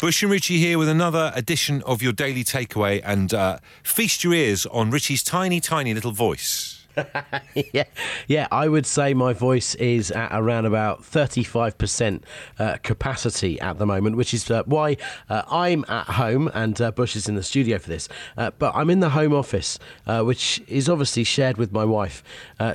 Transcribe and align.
Bush 0.00 0.22
and 0.22 0.32
Richie 0.32 0.56
here 0.56 0.78
with 0.78 0.88
another 0.88 1.30
edition 1.34 1.82
of 1.82 2.00
your 2.00 2.14
daily 2.14 2.42
takeaway 2.42 3.02
and 3.04 3.34
uh, 3.34 3.58
feast 3.82 4.24
your 4.24 4.32
ears 4.32 4.64
on 4.64 4.90
Richie's 4.90 5.22
tiny, 5.22 5.60
tiny 5.60 5.92
little 5.92 6.10
voice. 6.10 6.86
yeah, 7.74 7.84
yeah. 8.26 8.48
I 8.50 8.66
would 8.68 8.86
say 8.86 9.12
my 9.12 9.34
voice 9.34 9.74
is 9.74 10.10
at 10.10 10.30
around 10.32 10.64
about 10.64 11.04
thirty-five 11.04 11.76
percent 11.76 12.24
uh, 12.58 12.78
capacity 12.82 13.60
at 13.60 13.76
the 13.76 13.84
moment, 13.84 14.16
which 14.16 14.32
is 14.32 14.50
uh, 14.50 14.62
why 14.64 14.96
uh, 15.28 15.42
I'm 15.50 15.84
at 15.86 16.06
home 16.06 16.50
and 16.54 16.80
uh, 16.80 16.92
Bush 16.92 17.14
is 17.14 17.28
in 17.28 17.34
the 17.34 17.42
studio 17.42 17.78
for 17.78 17.90
this. 17.90 18.08
Uh, 18.38 18.52
but 18.58 18.74
I'm 18.74 18.88
in 18.88 19.00
the 19.00 19.10
home 19.10 19.34
office, 19.34 19.78
uh, 20.06 20.22
which 20.22 20.62
is 20.66 20.88
obviously 20.88 21.24
shared 21.24 21.58
with 21.58 21.72
my 21.72 21.84
wife. 21.84 22.24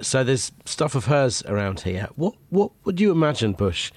so 0.01 0.23
there's 0.23 0.51
stuff 0.65 0.93
of 0.93 1.05
hers 1.05 1.43
around 1.47 1.79
here. 1.79 2.07
What 2.15 2.35
what 2.49 2.71
would 2.83 2.99
you 3.01 3.11
imagine, 3.11 3.53
Bush, 3.53 3.91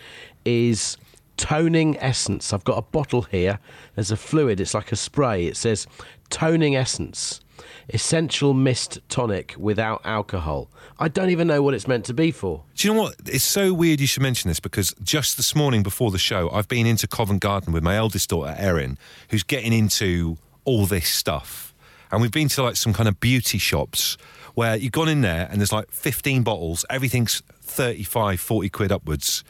is 0.47 0.97
toning 1.39 1.97
essence? 1.99 2.53
I've 2.53 2.65
got 2.65 2.77
a 2.77 2.83
bottle 2.83 3.23
here. 3.23 3.59
There's 3.95 4.11
a 4.11 4.17
fluid. 4.17 4.61
It's 4.61 4.75
like 4.75 4.93
a 4.93 4.97
spray. 4.97 5.47
It 5.47 5.57
says 5.57 5.87
toning 6.29 6.77
essence 6.77 7.41
essential 7.91 8.55
mist 8.55 8.99
tonic 9.09 9.55
without 9.59 10.01
alcohol. 10.05 10.71
I 10.99 11.09
don't 11.09 11.31
even 11.31 11.47
know 11.47 11.63
what 11.63 11.75
it's 11.75 11.89
meant 11.89 12.05
to 12.07 12.15
be 12.15 12.31
for. 12.31 12.65
Do 12.75 12.89
you 12.89 12.95
know 12.95 13.03
what? 13.03 13.17
It's 13.27 13.45
so 13.45 13.73
weird 13.73 14.01
you 14.01 14.07
should 14.07 14.23
mention 14.23 14.49
this 14.49 14.61
because 14.61 14.95
just 15.03 15.37
this 15.37 15.55
morning 15.55 15.83
before 15.83 16.11
the 16.11 16.19
show, 16.19 16.51
I've 16.51 16.69
been 16.69 16.87
into 16.87 17.07
Covent 17.07 17.41
Garden 17.41 17.73
with 17.73 17.83
my 17.83 17.97
eldest 17.97 18.31
daughter, 18.31 18.55
Erin, 18.59 18.99
who's 19.31 19.43
getting 19.43 19.73
into 19.73 20.39
all 20.65 20.87
this 20.87 21.09
stuff. 21.09 21.75
And 22.11 22.21
we've 22.23 22.33
been 22.33 22.49
to 22.49 22.63
like 22.63 22.77
some 22.77 22.93
kind 22.93 23.09
of 23.09 23.21
beauty 23.21 23.59
shops 23.59 24.17
where 24.55 24.77
you've 24.77 24.93
gone 24.93 25.09
in 25.09 25.21
there 25.21 25.47
and 25.51 25.61
there's 25.61 25.73
like 25.73 25.91
15 25.91 26.43
bottles, 26.43 26.85
everything's 26.91 27.43
35, 27.63 28.41
40 28.41 28.69
quid 28.71 28.93
upwards. 28.93 29.45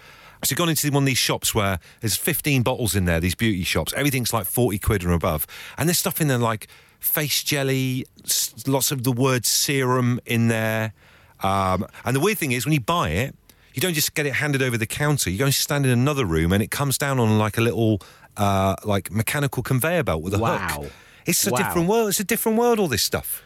So 0.45 0.53
you've 0.53 0.59
gone 0.59 0.69
into 0.69 0.91
one 0.91 1.03
of 1.03 1.07
these 1.07 1.19
shops 1.19 1.55
where 1.55 1.81
there's 2.01 2.17
15 2.17 2.63
bottles 2.63 2.95
in 2.95 3.07
there, 3.07 3.21
these 3.21 3.35
beauty 3.35 3.65
shops, 3.65 3.93
everything's 3.97 4.33
like 4.33 4.47
40 4.47 4.79
quid 4.79 5.03
and 5.03 5.13
above. 5.13 5.47
And 5.77 5.89
there's 5.89 5.99
stuff 5.99 6.21
in 6.21 6.29
there 6.29 6.39
like 6.39 6.69
face 7.01 7.43
jelly, 7.43 8.07
lots 8.67 8.93
of 8.93 9.05
the 9.05 9.13
word 9.13 9.47
serum 9.47 10.21
in 10.27 10.49
there. 10.49 10.93
Um, 11.43 11.87
and 12.05 12.15
the 12.15 12.21
weird 12.21 12.39
thing 12.39 12.53
is, 12.53 12.65
when 12.65 12.73
you 12.73 12.81
buy 12.81 13.11
it, 13.11 13.35
you 13.75 13.81
don't 13.81 13.95
just 13.95 14.15
get 14.15 14.27
it 14.27 14.35
handed 14.35 14.63
over 14.63 14.77
the 14.77 14.87
counter. 14.87 15.31
You 15.31 15.39
go 15.39 15.45
and 15.45 15.55
stand 15.55 15.87
in 15.87 15.93
another 15.93 16.25
room, 16.25 16.53
and 16.53 16.63
it 16.63 16.71
comes 16.71 16.99
down 16.99 17.21
on 17.21 17.39
like 17.39 17.59
a 17.59 17.61
little, 17.61 18.01
uh, 18.37 18.75
like 18.85 19.13
mechanical 19.13 19.63
conveyor 19.63 20.03
belt 20.03 20.23
with 20.23 20.35
a 20.35 20.39
wow. 20.39 20.59
hook. 20.59 20.93
It's 21.27 21.47
a 21.47 21.51
wow. 21.51 21.59
different 21.59 21.89
world. 21.89 22.09
It's 22.09 22.21
a 22.21 22.25
different 22.25 22.59
world. 22.59 22.81
All 22.81 22.89
this 22.89 23.03
stuff. 23.03 23.45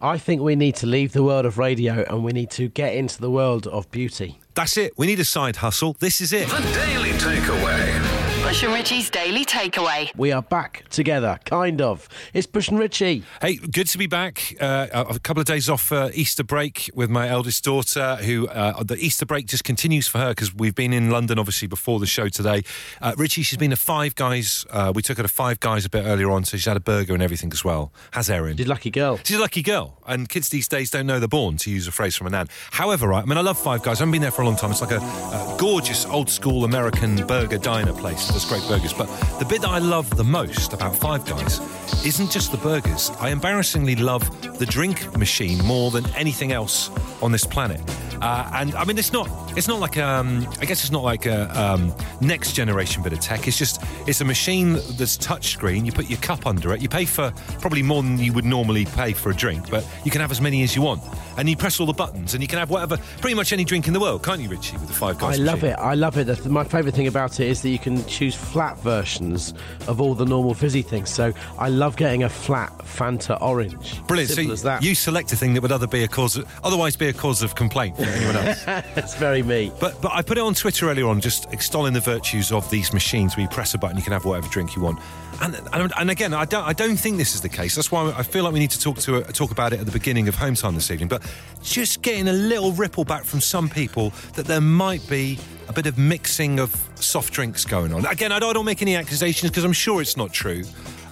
I 0.00 0.18
think 0.18 0.42
we 0.42 0.56
need 0.56 0.74
to 0.76 0.86
leave 0.86 1.12
the 1.12 1.22
world 1.22 1.46
of 1.46 1.58
radio 1.58 2.04
and 2.08 2.24
we 2.24 2.32
need 2.32 2.50
to 2.52 2.68
get 2.68 2.94
into 2.94 3.20
the 3.20 3.30
world 3.30 3.66
of 3.68 3.90
beauty. 3.90 4.38
That's 4.54 4.76
it. 4.76 4.92
We 4.96 5.06
need 5.06 5.20
a 5.20 5.24
side 5.24 5.56
hustle. 5.56 5.96
This 5.98 6.20
is 6.20 6.32
it. 6.32 6.48
The 6.48 6.60
Daily 6.72 7.10
Takeaway. 7.12 8.11
Bush 8.52 8.64
and 8.64 8.74
Richie's 8.74 9.08
Daily 9.08 9.46
Takeaway. 9.46 10.14
We 10.14 10.30
are 10.30 10.42
back 10.42 10.84
together, 10.90 11.40
kind 11.46 11.80
of. 11.80 12.06
It's 12.34 12.46
Bush 12.46 12.68
and 12.68 12.78
Richie. 12.78 13.22
Hey, 13.40 13.56
good 13.56 13.86
to 13.88 13.96
be 13.96 14.06
back. 14.06 14.54
Uh, 14.60 15.06
a 15.08 15.18
couple 15.18 15.40
of 15.40 15.46
days 15.46 15.70
off 15.70 15.90
uh, 15.90 16.10
Easter 16.12 16.44
break 16.44 16.90
with 16.94 17.08
my 17.08 17.30
eldest 17.30 17.64
daughter, 17.64 18.16
who 18.16 18.46
uh, 18.48 18.82
the 18.82 18.96
Easter 18.98 19.24
break 19.24 19.46
just 19.46 19.64
continues 19.64 20.06
for 20.06 20.18
her 20.18 20.32
because 20.32 20.54
we've 20.54 20.74
been 20.74 20.92
in 20.92 21.08
London, 21.08 21.38
obviously, 21.38 21.66
before 21.66 21.98
the 21.98 22.04
show 22.04 22.28
today. 22.28 22.62
Uh, 23.00 23.14
Richie, 23.16 23.42
she's 23.42 23.56
been 23.56 23.70
to 23.70 23.76
Five 23.76 24.16
Guys. 24.16 24.66
Uh, 24.68 24.92
we 24.94 25.00
took 25.00 25.16
her 25.16 25.22
to 25.22 25.30
Five 25.30 25.58
Guys 25.58 25.86
a 25.86 25.88
bit 25.88 26.04
earlier 26.04 26.30
on, 26.30 26.44
so 26.44 26.58
she's 26.58 26.66
had 26.66 26.76
a 26.76 26.80
burger 26.80 27.14
and 27.14 27.22
everything 27.22 27.50
as 27.54 27.64
well. 27.64 27.90
Has 28.10 28.28
Erin? 28.28 28.58
She's 28.58 28.66
a 28.66 28.68
lucky 28.68 28.90
girl. 28.90 29.18
She's 29.24 29.38
a 29.38 29.40
lucky 29.40 29.62
girl. 29.62 29.96
And 30.06 30.28
kids 30.28 30.50
these 30.50 30.68
days 30.68 30.90
don't 30.90 31.06
know 31.06 31.18
they're 31.18 31.26
born, 31.26 31.56
to 31.56 31.70
use 31.70 31.88
a 31.88 31.90
phrase 31.90 32.16
from 32.16 32.26
a 32.26 32.30
nan. 32.30 32.48
However, 32.72 33.08
right, 33.08 33.22
I 33.22 33.26
mean, 33.26 33.38
I 33.38 33.40
love 33.40 33.58
Five 33.58 33.82
Guys. 33.82 33.96
I 33.96 34.00
haven't 34.00 34.12
been 34.12 34.20
there 34.20 34.30
for 34.30 34.42
a 34.42 34.44
long 34.44 34.56
time. 34.56 34.72
It's 34.72 34.82
like 34.82 34.90
a, 34.90 34.98
a 34.98 35.56
gorgeous 35.58 36.04
old 36.04 36.28
school 36.28 36.66
American 36.66 37.26
burger 37.26 37.56
diner 37.56 37.94
place. 37.94 38.41
Great 38.44 38.66
burgers. 38.68 38.92
But 38.92 39.06
the 39.38 39.44
bit 39.44 39.62
that 39.62 39.70
I 39.70 39.78
love 39.78 40.08
the 40.16 40.24
most 40.24 40.72
about 40.72 40.96
Five 40.96 41.24
Guys 41.24 41.60
isn't 42.04 42.30
just 42.30 42.50
the 42.52 42.58
burgers. 42.58 43.10
I 43.20 43.30
embarrassingly 43.30 43.96
love 43.96 44.22
the 44.58 44.66
drink 44.66 45.16
machine 45.16 45.64
more 45.64 45.90
than 45.90 46.06
anything 46.14 46.52
else 46.52 46.90
on 47.22 47.32
this 47.32 47.44
planet. 47.44 47.80
Uh, 48.22 48.48
and 48.54 48.74
I 48.76 48.84
mean, 48.84 48.96
it's 48.98 49.12
not 49.12 49.28
it's 49.56 49.66
not 49.66 49.80
like 49.80 49.96
um, 49.96 50.46
I 50.60 50.64
guess 50.64 50.82
it's 50.82 50.92
not 50.92 51.02
like 51.02 51.26
a 51.26 51.50
um, 51.60 51.92
next 52.20 52.52
generation 52.52 53.02
bit 53.02 53.12
of 53.12 53.18
tech. 53.18 53.48
It's 53.48 53.58
just 53.58 53.82
it's 54.06 54.20
a 54.20 54.24
machine 54.24 54.74
that's 54.74 55.18
touchscreen. 55.18 55.84
You 55.84 55.90
put 55.90 56.08
your 56.08 56.20
cup 56.20 56.46
under 56.46 56.72
it. 56.72 56.80
You 56.80 56.88
pay 56.88 57.04
for 57.04 57.32
probably 57.60 57.82
more 57.82 58.00
than 58.02 58.18
you 58.18 58.32
would 58.32 58.44
normally 58.44 58.84
pay 58.84 59.12
for 59.12 59.30
a 59.30 59.34
drink, 59.34 59.68
but 59.70 59.84
you 60.04 60.12
can 60.12 60.20
have 60.20 60.30
as 60.30 60.40
many 60.40 60.62
as 60.62 60.76
you 60.76 60.82
want. 60.82 61.02
And 61.36 61.48
you 61.48 61.56
press 61.56 61.80
all 61.80 61.86
the 61.86 61.92
buttons, 61.92 62.34
and 62.34 62.42
you 62.42 62.48
can 62.48 62.58
have 62.58 62.70
whatever, 62.70 62.98
pretty 63.20 63.34
much 63.34 63.52
any 63.52 63.64
drink 63.64 63.86
in 63.86 63.92
the 63.92 64.00
world, 64.00 64.22
can't 64.22 64.40
you, 64.40 64.48
Richie? 64.48 64.76
With 64.76 64.88
the 64.88 64.92
Five 64.92 65.18
Guys. 65.18 65.38
I 65.38 65.42
love 65.42 65.62
machine? 65.62 65.70
it. 65.70 65.78
I 65.78 65.94
love 65.94 66.18
it. 66.18 66.46
My 66.46 66.64
favourite 66.64 66.94
thing 66.94 67.06
about 67.06 67.40
it 67.40 67.48
is 67.48 67.62
that 67.62 67.70
you 67.70 67.78
can 67.78 68.04
choose 68.06 68.34
flat 68.34 68.78
versions 68.78 69.54
of 69.88 70.00
all 70.00 70.14
the 70.14 70.26
normal 70.26 70.54
fizzy 70.54 70.82
things. 70.82 71.10
So 71.10 71.32
I 71.58 71.68
love 71.68 71.96
getting 71.96 72.24
a 72.24 72.28
flat 72.28 72.72
Fanta 72.78 73.40
orange. 73.40 74.04
Brilliant. 74.06 74.30
Simple 74.30 74.50
so 74.50 74.52
as 74.52 74.62
that. 74.62 74.82
you 74.82 74.94
select 74.94 75.32
a 75.32 75.36
thing 75.36 75.54
that 75.54 75.62
would 75.62 75.72
other 75.72 75.86
be 75.86 76.04
a 76.04 76.08
cause, 76.08 76.36
of, 76.36 76.48
otherwise 76.64 76.96
be 76.96 77.08
a 77.08 77.12
cause 77.12 77.42
of 77.42 77.54
complaint 77.54 77.96
for 77.96 78.04
anyone 78.04 78.36
else. 78.36 78.64
It's 78.96 79.14
very 79.14 79.42
me. 79.42 79.72
But 79.80 80.00
but 80.02 80.12
I 80.12 80.22
put 80.22 80.38
it 80.38 80.42
on 80.42 80.54
Twitter 80.54 80.90
earlier 80.90 81.06
on, 81.06 81.20
just 81.20 81.52
extolling 81.52 81.92
the 81.92 82.00
virtues 82.00 82.52
of 82.52 82.68
these 82.70 82.92
machines 82.92 83.36
where 83.36 83.42
you 83.42 83.48
press 83.48 83.74
a 83.74 83.78
button, 83.78 83.96
you 83.96 84.02
can 84.02 84.12
have 84.12 84.24
whatever 84.24 84.48
drink 84.48 84.76
you 84.76 84.82
want. 84.82 84.98
And 85.40 85.58
and, 85.72 85.92
and 85.98 86.10
again, 86.10 86.34
I 86.34 86.44
don't 86.44 86.64
I 86.64 86.72
don't 86.72 86.96
think 86.96 87.16
this 87.16 87.34
is 87.34 87.40
the 87.40 87.48
case. 87.48 87.74
That's 87.74 87.90
why 87.90 88.12
I 88.16 88.22
feel 88.22 88.44
like 88.44 88.52
we 88.52 88.58
need 88.58 88.70
to 88.70 88.80
talk 88.80 88.98
to 88.98 89.22
talk 89.32 89.50
about 89.50 89.72
it 89.72 89.80
at 89.80 89.86
the 89.86 89.92
beginning 89.92 90.28
of 90.28 90.34
home 90.34 90.54
time 90.54 90.74
this 90.74 90.90
evening. 90.90 91.08
But 91.08 91.21
just 91.62 92.02
getting 92.02 92.28
a 92.28 92.32
little 92.32 92.72
ripple 92.72 93.04
back 93.04 93.24
from 93.24 93.40
some 93.40 93.68
people 93.68 94.12
that 94.34 94.46
there 94.46 94.60
might 94.60 95.06
be 95.08 95.38
a 95.68 95.72
bit 95.72 95.86
of 95.86 95.96
mixing 95.98 96.58
of 96.58 96.74
soft 96.96 97.32
drinks 97.32 97.64
going 97.64 97.92
on. 97.92 98.04
Again, 98.06 98.32
I 98.32 98.38
don't, 98.38 98.64
make 98.64 98.82
any 98.82 98.96
accusations 98.96 99.50
because 99.50 99.64
I'm 99.64 99.72
sure 99.72 100.00
it's 100.00 100.16
not 100.16 100.32
true. 100.32 100.64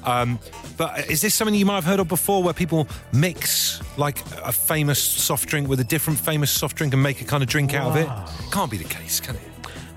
Um, 0.05 0.39
but 0.77 1.11
is 1.11 1.21
this 1.21 1.35
something 1.35 1.55
you 1.55 1.67
might 1.67 1.75
have 1.75 1.85
heard 1.85 2.01
of 2.01 2.09
before 2.09 2.43
where 2.43 2.55
people 2.55 2.89
mix 3.13 3.81
like 3.99 4.19
a 4.43 4.53
famous 4.53 5.03
soft 5.03 5.49
drink 5.49 5.69
with 5.69 5.81
a 5.81 5.85
different 5.85 6.19
famous 6.19 6.51
soft 6.51 6.77
drink 6.77 6.95
and 6.95 7.03
make 7.03 7.21
a 7.21 7.25
kind 7.25 7.43
of 7.43 7.49
drink 7.49 7.75
out 7.75 7.91
of 7.91 7.97
it? 7.97 8.09
Can't 8.53 8.71
be 8.71 8.79
the 8.79 8.85
case, 8.85 9.21
can 9.21 9.37
it? 9.37 9.50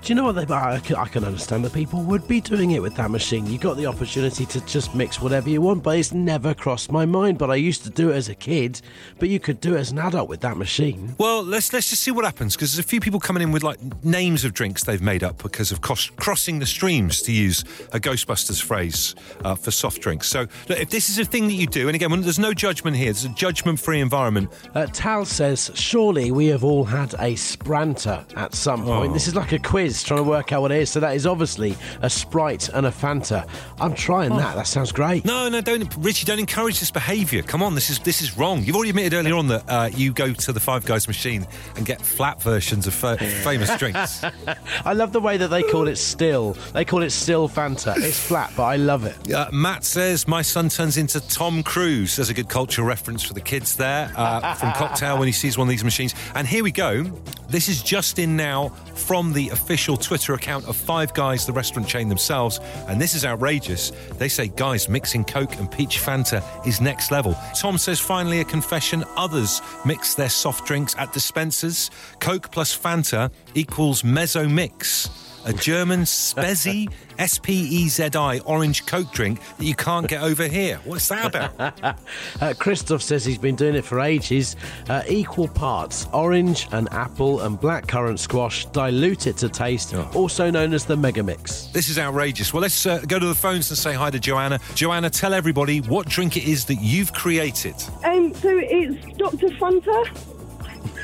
Do 0.04 0.10
you 0.10 0.16
know 0.16 0.24
what 0.24 0.32
they? 0.32 0.54
I 0.54 0.80
can, 0.80 0.96
I 0.96 1.06
can 1.06 1.24
understand 1.24 1.64
that 1.64 1.72
people 1.72 2.02
would 2.02 2.28
be 2.28 2.38
doing 2.38 2.72
it 2.72 2.82
with 2.82 2.94
that 2.96 3.10
machine. 3.10 3.46
You 3.46 3.56
got 3.56 3.78
the 3.78 3.86
opportunity 3.86 4.44
to 4.44 4.60
just 4.66 4.94
mix 4.94 5.18
whatever 5.18 5.48
you 5.48 5.62
want, 5.62 5.82
but 5.82 5.96
it's 5.96 6.12
never 6.12 6.52
crossed 6.52 6.92
my 6.92 7.06
mind. 7.06 7.38
But 7.38 7.50
I 7.50 7.54
used 7.54 7.84
to 7.84 7.90
do 7.90 8.10
it 8.10 8.16
as 8.16 8.28
a 8.28 8.34
kid, 8.34 8.82
but 9.18 9.30
you 9.30 9.40
could 9.40 9.62
do 9.62 9.76
it 9.76 9.78
as 9.78 9.92
an 9.92 9.98
adult 9.98 10.28
with 10.28 10.42
that 10.42 10.58
machine. 10.58 11.14
Well, 11.16 11.42
let's 11.42 11.72
let's 11.72 11.88
just 11.88 12.02
see 12.02 12.10
what 12.10 12.26
happens 12.26 12.54
because 12.54 12.74
there's 12.74 12.84
a 12.84 12.86
few 12.86 13.00
people 13.00 13.18
coming 13.18 13.42
in 13.42 13.50
with 13.50 13.62
like 13.62 13.78
names 14.04 14.44
of 14.44 14.52
drinks 14.52 14.84
they've 14.84 15.00
made 15.00 15.24
up 15.24 15.42
because 15.42 15.72
of 15.72 15.80
cross, 15.80 16.10
crossing 16.10 16.58
the 16.58 16.66
streams, 16.66 17.22
to 17.22 17.32
use 17.32 17.64
a 17.94 17.98
Ghostbusters 17.98 18.62
phrase 18.62 19.14
uh, 19.42 19.54
for 19.54 19.70
soft 19.70 20.02
drinks. 20.02 20.28
So 20.28 20.40
look, 20.68 20.80
if 20.80 20.90
this 20.90 21.08
is 21.08 21.18
a 21.18 21.24
thing 21.24 21.46
that 21.46 21.54
you 21.54 21.66
do, 21.66 21.88
and 21.88 21.94
again, 21.94 22.10
there's 22.20 22.38
no 22.38 22.52
judgment 22.52 22.94
here. 22.94 23.06
There's 23.06 23.24
a 23.24 23.30
judgment-free 23.30 24.00
environment. 24.00 24.50
Uh, 24.74 24.84
Tal 24.92 25.24
says, 25.24 25.70
surely 25.74 26.30
we 26.30 26.48
have 26.48 26.62
all 26.62 26.84
had 26.84 27.14
a 27.20 27.36
Spranter 27.36 28.22
at 28.36 28.54
some 28.54 28.84
point. 28.84 29.10
Oh. 29.10 29.14
This 29.14 29.28
is 29.28 29.34
like 29.34 29.52
a 29.52 29.58
quiz 29.58 29.93
trying 30.02 30.18
to 30.18 30.28
work 30.28 30.52
out 30.52 30.62
what 30.62 30.72
it 30.72 30.80
is. 30.80 30.90
So 30.90 31.00
that 31.00 31.14
is 31.14 31.26
obviously 31.26 31.76
a 32.02 32.10
Sprite 32.10 32.68
and 32.70 32.86
a 32.86 32.90
Fanta. 32.90 33.48
I'm 33.80 33.94
trying 33.94 34.30
that. 34.36 34.56
That 34.56 34.66
sounds 34.66 34.92
great. 34.92 35.24
No, 35.24 35.48
no, 35.48 35.60
don't, 35.60 35.94
Richie. 35.98 36.24
Don't 36.24 36.38
encourage 36.38 36.80
this 36.80 36.90
behaviour. 36.90 37.42
Come 37.42 37.62
on, 37.62 37.74
this 37.74 37.90
is 37.90 37.98
this 38.00 38.22
is 38.22 38.36
wrong. 38.36 38.62
You've 38.64 38.76
already 38.76 38.90
admitted 38.90 39.14
earlier 39.14 39.34
on 39.34 39.48
that 39.48 39.64
uh, 39.68 39.90
you 39.94 40.12
go 40.12 40.32
to 40.32 40.52
the 40.52 40.60
Five 40.60 40.84
Guys 40.84 41.06
machine 41.06 41.46
and 41.76 41.84
get 41.84 42.00
flat 42.00 42.42
versions 42.42 42.86
of 42.86 42.94
fa- 42.94 43.18
famous 43.18 43.76
drinks. 43.76 44.24
I 44.84 44.92
love 44.92 45.12
the 45.12 45.20
way 45.20 45.36
that 45.36 45.48
they 45.48 45.62
call 45.62 45.88
it 45.88 45.96
still. 45.96 46.52
They 46.72 46.84
call 46.84 47.02
it 47.02 47.10
still 47.10 47.48
Fanta. 47.48 47.96
It's 47.96 48.18
flat, 48.18 48.52
but 48.56 48.64
I 48.64 48.76
love 48.76 49.04
it. 49.04 49.32
Uh, 49.32 49.48
Matt 49.52 49.84
says 49.84 50.26
my 50.26 50.42
son 50.42 50.68
turns 50.68 50.96
into 50.96 51.20
Tom 51.28 51.62
Cruise. 51.62 52.16
There's 52.16 52.30
a 52.30 52.34
good 52.34 52.48
cultural 52.48 52.86
reference 52.86 53.22
for 53.22 53.34
the 53.34 53.40
kids 53.40 53.76
there 53.76 54.10
uh, 54.16 54.54
from 54.58 54.72
Cocktail 54.72 55.18
when 55.18 55.26
he 55.26 55.32
sees 55.32 55.58
one 55.58 55.66
of 55.66 55.70
these 55.70 55.84
machines. 55.84 56.14
And 56.34 56.46
here 56.46 56.62
we 56.64 56.72
go. 56.72 57.04
This 57.48 57.68
is 57.68 57.82
just 57.82 58.18
in 58.18 58.36
now 58.36 58.70
from 58.94 59.32
the 59.32 59.50
official 59.50 59.83
Twitter 59.84 60.32
account 60.32 60.66
of 60.66 60.76
Five 60.76 61.12
Guys, 61.12 61.44
the 61.44 61.52
restaurant 61.52 61.86
chain 61.86 62.08
themselves. 62.08 62.58
And 62.88 63.00
this 63.00 63.14
is 63.14 63.24
outrageous. 63.24 63.92
They 64.18 64.28
say, 64.28 64.48
guys, 64.48 64.88
mixing 64.88 65.24
Coke 65.24 65.56
and 65.56 65.70
peach 65.70 65.98
Fanta 65.98 66.42
is 66.66 66.80
next 66.80 67.10
level. 67.10 67.36
Tom 67.54 67.76
says, 67.76 68.00
finally, 68.00 68.40
a 68.40 68.44
confession. 68.44 69.04
Others 69.16 69.60
mix 69.84 70.14
their 70.14 70.30
soft 70.30 70.66
drinks 70.66 70.94
at 70.98 71.12
dispensers. 71.12 71.90
Coke 72.18 72.50
plus 72.50 72.76
Fanta 72.76 73.30
equals 73.54 74.02
Mezzo 74.02 74.48
Mix. 74.48 75.33
A 75.46 75.52
German 75.52 76.00
Spezi, 76.02 76.90
S 77.18 77.38
P 77.38 77.52
E 77.52 77.88
Z 77.88 78.10
I, 78.14 78.38
orange 78.46 78.86
Coke 78.86 79.12
drink 79.12 79.40
that 79.58 79.64
you 79.64 79.74
can't 79.74 80.08
get 80.08 80.22
over 80.22 80.46
here. 80.48 80.76
What's 80.84 81.08
that 81.08 81.26
about? 81.34 81.98
Uh, 82.40 82.52
Christoph 82.58 83.02
says 83.02 83.24
he's 83.24 83.38
been 83.38 83.54
doing 83.54 83.74
it 83.74 83.84
for 83.84 84.00
ages. 84.00 84.56
Uh, 84.88 85.02
equal 85.08 85.46
parts 85.48 86.06
orange 86.12 86.66
and 86.72 86.92
apple 86.92 87.40
and 87.42 87.58
blackcurrant 87.60 88.18
squash, 88.18 88.66
dilute 88.66 89.26
it 89.26 89.36
to 89.38 89.48
taste, 89.48 89.94
Oh. 89.94 90.10
also 90.14 90.50
known 90.50 90.72
as 90.74 90.84
the 90.84 90.96
mega 90.96 91.22
mix. 91.22 91.66
This 91.66 91.88
is 91.88 91.98
outrageous. 91.98 92.52
Well, 92.52 92.62
let's 92.62 92.84
uh, 92.86 92.98
go 93.06 93.18
to 93.18 93.26
the 93.26 93.34
phones 93.34 93.70
and 93.70 93.78
say 93.78 93.92
hi 93.94 94.10
to 94.10 94.18
Joanna. 94.18 94.58
Joanna, 94.74 95.10
tell 95.10 95.32
everybody 95.34 95.80
what 95.80 96.08
drink 96.08 96.36
it 96.36 96.44
is 96.44 96.64
that 96.66 96.76
you've 96.76 97.12
created. 97.12 97.74
Um, 98.04 98.34
so 98.34 98.48
it's 98.58 99.16
Dr. 99.16 99.48
Fanta. 99.58 100.33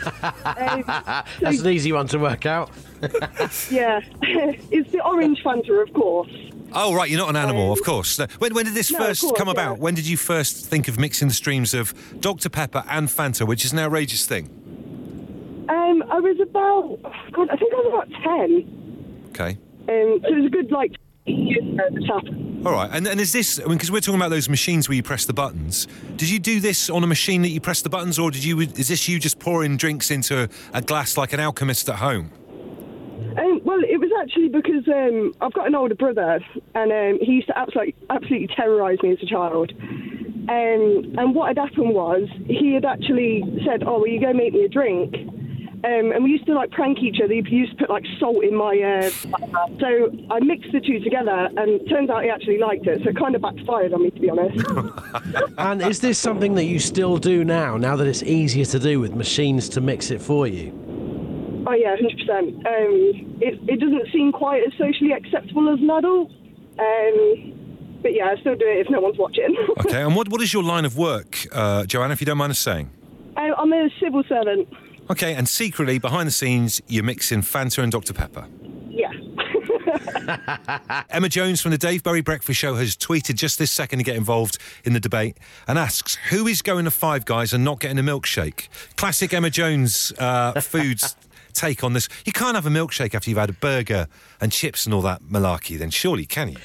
Um, 0.04 0.84
That's 1.40 1.60
an 1.60 1.68
easy 1.68 1.92
one 1.92 2.06
to 2.08 2.18
work 2.18 2.46
out. 2.46 2.70
yeah, 3.70 4.00
it's 4.22 4.90
the 4.92 5.00
orange 5.04 5.42
Fanta, 5.42 5.82
of 5.82 5.92
course. 5.94 6.30
Oh, 6.72 6.94
right, 6.94 7.10
you're 7.10 7.18
not 7.18 7.30
an 7.30 7.36
animal, 7.36 7.72
of 7.72 7.82
course. 7.82 8.18
When, 8.38 8.54
when 8.54 8.64
did 8.64 8.74
this 8.74 8.92
No, 8.92 8.98
first 8.98 9.22
course, 9.22 9.36
come 9.36 9.48
yeah. 9.48 9.52
about? 9.52 9.78
When 9.78 9.94
did 9.94 10.06
you 10.06 10.16
first 10.16 10.66
think 10.66 10.86
of 10.86 10.98
mixing 10.98 11.28
the 11.28 11.34
streams 11.34 11.74
of 11.74 11.92
Dr. 12.20 12.48
Pepper 12.48 12.84
and 12.88 13.08
Fanta, 13.08 13.46
which 13.46 13.64
is 13.64 13.72
an 13.72 13.80
outrageous 13.80 14.26
thing? 14.26 14.46
Um, 15.68 16.04
I 16.10 16.20
was 16.20 16.38
about, 16.40 16.98
oh, 17.04 17.12
God, 17.32 17.48
I 17.50 17.56
think 17.56 17.72
I 17.72 17.76
was 17.76 17.86
about 17.88 18.22
10. 18.22 19.26
Okay. 19.30 19.58
Um, 19.88 20.20
so 20.22 20.28
it 20.28 20.36
was 20.36 20.46
a 20.46 20.50
good, 20.50 20.70
like, 20.70 20.92
years 21.26 21.64
ago 21.64 21.84
this 21.92 22.04
happened. 22.06 22.39
All 22.64 22.72
right, 22.72 22.90
and, 22.92 23.06
and 23.06 23.18
is 23.18 23.32
this, 23.32 23.58
I 23.58 23.62
mean, 23.62 23.78
because 23.78 23.90
we're 23.90 24.00
talking 24.00 24.20
about 24.20 24.28
those 24.28 24.50
machines 24.50 24.86
where 24.86 24.94
you 24.94 25.02
press 25.02 25.24
the 25.24 25.32
buttons, 25.32 25.88
did 26.16 26.28
you 26.28 26.38
do 26.38 26.60
this 26.60 26.90
on 26.90 27.02
a 27.02 27.06
machine 27.06 27.40
that 27.40 27.48
you 27.48 27.60
press 27.60 27.80
the 27.80 27.88
buttons, 27.88 28.18
or 28.18 28.30
did 28.30 28.44
you, 28.44 28.60
is 28.60 28.88
this 28.88 29.08
you 29.08 29.18
just 29.18 29.38
pouring 29.38 29.78
drinks 29.78 30.10
into 30.10 30.46
a 30.74 30.82
glass 30.82 31.16
like 31.16 31.32
an 31.32 31.40
alchemist 31.40 31.88
at 31.88 31.96
home? 31.96 32.30
Um, 33.38 33.62
well, 33.64 33.80
it 33.82 33.98
was 33.98 34.10
actually 34.20 34.48
because 34.48 34.86
um, 34.88 35.32
I've 35.40 35.54
got 35.54 35.68
an 35.68 35.74
older 35.74 35.94
brother, 35.94 36.40
and 36.74 36.92
um, 36.92 37.18
he 37.24 37.32
used 37.32 37.46
to 37.46 37.56
absolutely, 37.56 37.94
absolutely 38.10 38.48
terrorise 38.48 38.98
me 39.02 39.12
as 39.12 39.22
a 39.22 39.26
child. 39.26 39.72
Um, 39.80 41.14
and 41.16 41.34
what 41.34 41.48
had 41.48 41.56
happened 41.56 41.94
was 41.94 42.28
he 42.46 42.74
had 42.74 42.84
actually 42.84 43.42
said, 43.64 43.84
"Oh, 43.86 44.00
will 44.00 44.08
you 44.08 44.20
go 44.20 44.34
make 44.34 44.52
me 44.52 44.64
a 44.64 44.68
drink." 44.68 45.14
Um, 45.82 46.12
and 46.12 46.22
we 46.22 46.30
used 46.30 46.44
to 46.46 46.52
like 46.52 46.70
prank 46.72 46.98
each 46.98 47.20
other. 47.24 47.32
He 47.32 47.40
used 47.56 47.72
to 47.72 47.78
put 47.78 47.90
like 47.90 48.04
salt 48.18 48.44
in 48.44 48.54
my. 48.54 48.78
Uh, 48.78 49.10
so 49.80 50.10
I 50.30 50.40
mixed 50.40 50.72
the 50.72 50.80
two 50.80 51.00
together, 51.00 51.48
and 51.56 51.80
turns 51.88 52.10
out 52.10 52.22
he 52.22 52.28
actually 52.28 52.58
liked 52.58 52.86
it. 52.86 53.02
So 53.02 53.10
it 53.10 53.16
kind 53.16 53.34
of 53.34 53.40
backfired 53.40 53.94
on 53.94 54.02
me, 54.02 54.10
to 54.10 54.20
be 54.20 54.28
honest. 54.30 54.64
And 55.58 55.82
is 55.82 56.00
this 56.00 56.18
something 56.18 56.54
that 56.54 56.64
you 56.64 56.78
still 56.78 57.18
do 57.18 57.44
now, 57.44 57.76
now 57.76 57.96
that 57.96 58.06
it's 58.06 58.22
easier 58.22 58.64
to 58.66 58.78
do 58.78 59.00
with 59.00 59.14
machines 59.14 59.68
to 59.70 59.80
mix 59.80 60.10
it 60.10 60.20
for 60.20 60.46
you? 60.46 60.72
oh 61.66 61.72
yeah, 61.74 61.94
hundred 61.96 62.18
percent. 62.18 62.56
Um, 62.66 63.38
it 63.40 63.58
it 63.68 63.80
doesn't 63.80 64.10
seem 64.12 64.32
quite 64.32 64.62
as 64.66 64.72
socially 64.78 65.12
acceptable 65.12 65.68
as 65.72 65.78
an 65.80 65.90
adult. 65.90 66.30
Um, 66.78 67.52
but 68.02 68.14
yeah, 68.14 68.26
I 68.34 68.40
still 68.40 68.54
do 68.56 68.66
it 68.66 68.78
if 68.86 68.90
no 68.90 69.00
one's 69.00 69.18
watching. 69.18 69.54
Okay, 69.78 70.02
and 70.02 70.16
what, 70.16 70.28
what 70.28 70.40
is 70.40 70.52
your 70.52 70.62
line 70.62 70.84
of 70.86 70.96
work, 70.96 71.38
uh, 71.52 71.84
Joanna, 71.84 72.12
if 72.14 72.20
you 72.20 72.26
don't 72.26 72.38
mind 72.38 72.50
us 72.50 72.58
saying? 72.58 72.90
I- 73.36 73.52
I'm 73.52 73.72
a 73.72 73.88
civil 74.00 74.22
servant. 74.28 74.68
Okay, 75.10 75.34
and 75.34 75.48
secretly, 75.48 75.98
behind 75.98 76.28
the 76.28 76.32
scenes, 76.32 76.80
you're 76.86 77.02
mixing 77.02 77.42
Fanta 77.42 77.82
and 77.82 77.90
Dr. 77.90 78.12
Pepper. 78.12 78.46
Yeah. 78.88 79.10
Emma 81.10 81.28
Jones 81.28 81.60
from 81.60 81.72
the 81.72 81.78
Dave 81.78 82.04
Berry 82.04 82.20
Breakfast 82.20 82.60
Show 82.60 82.76
has 82.76 82.96
tweeted 82.96 83.34
just 83.34 83.58
this 83.58 83.72
second 83.72 83.98
to 83.98 84.04
get 84.04 84.14
involved 84.14 84.58
in 84.84 84.92
the 84.92 85.00
debate 85.00 85.36
and 85.66 85.80
asks, 85.80 86.14
Who 86.30 86.46
is 86.46 86.62
going 86.62 86.84
to 86.84 86.92
Five 86.92 87.24
Guys 87.24 87.52
and 87.52 87.64
not 87.64 87.80
getting 87.80 87.98
a 87.98 88.02
milkshake? 88.02 88.68
Classic 88.94 89.34
Emma 89.34 89.50
Jones 89.50 90.12
uh, 90.18 90.52
foods 90.60 91.16
take 91.54 91.82
on 91.82 91.92
this. 91.92 92.08
You 92.24 92.32
can't 92.32 92.54
have 92.54 92.66
a 92.66 92.70
milkshake 92.70 93.12
after 93.12 93.30
you've 93.30 93.38
had 93.38 93.50
a 93.50 93.54
burger 93.54 94.06
and 94.40 94.52
chips 94.52 94.86
and 94.86 94.94
all 94.94 95.02
that 95.02 95.22
malarkey, 95.22 95.76
then 95.76 95.90
surely, 95.90 96.24
can 96.24 96.50
you? 96.50 96.58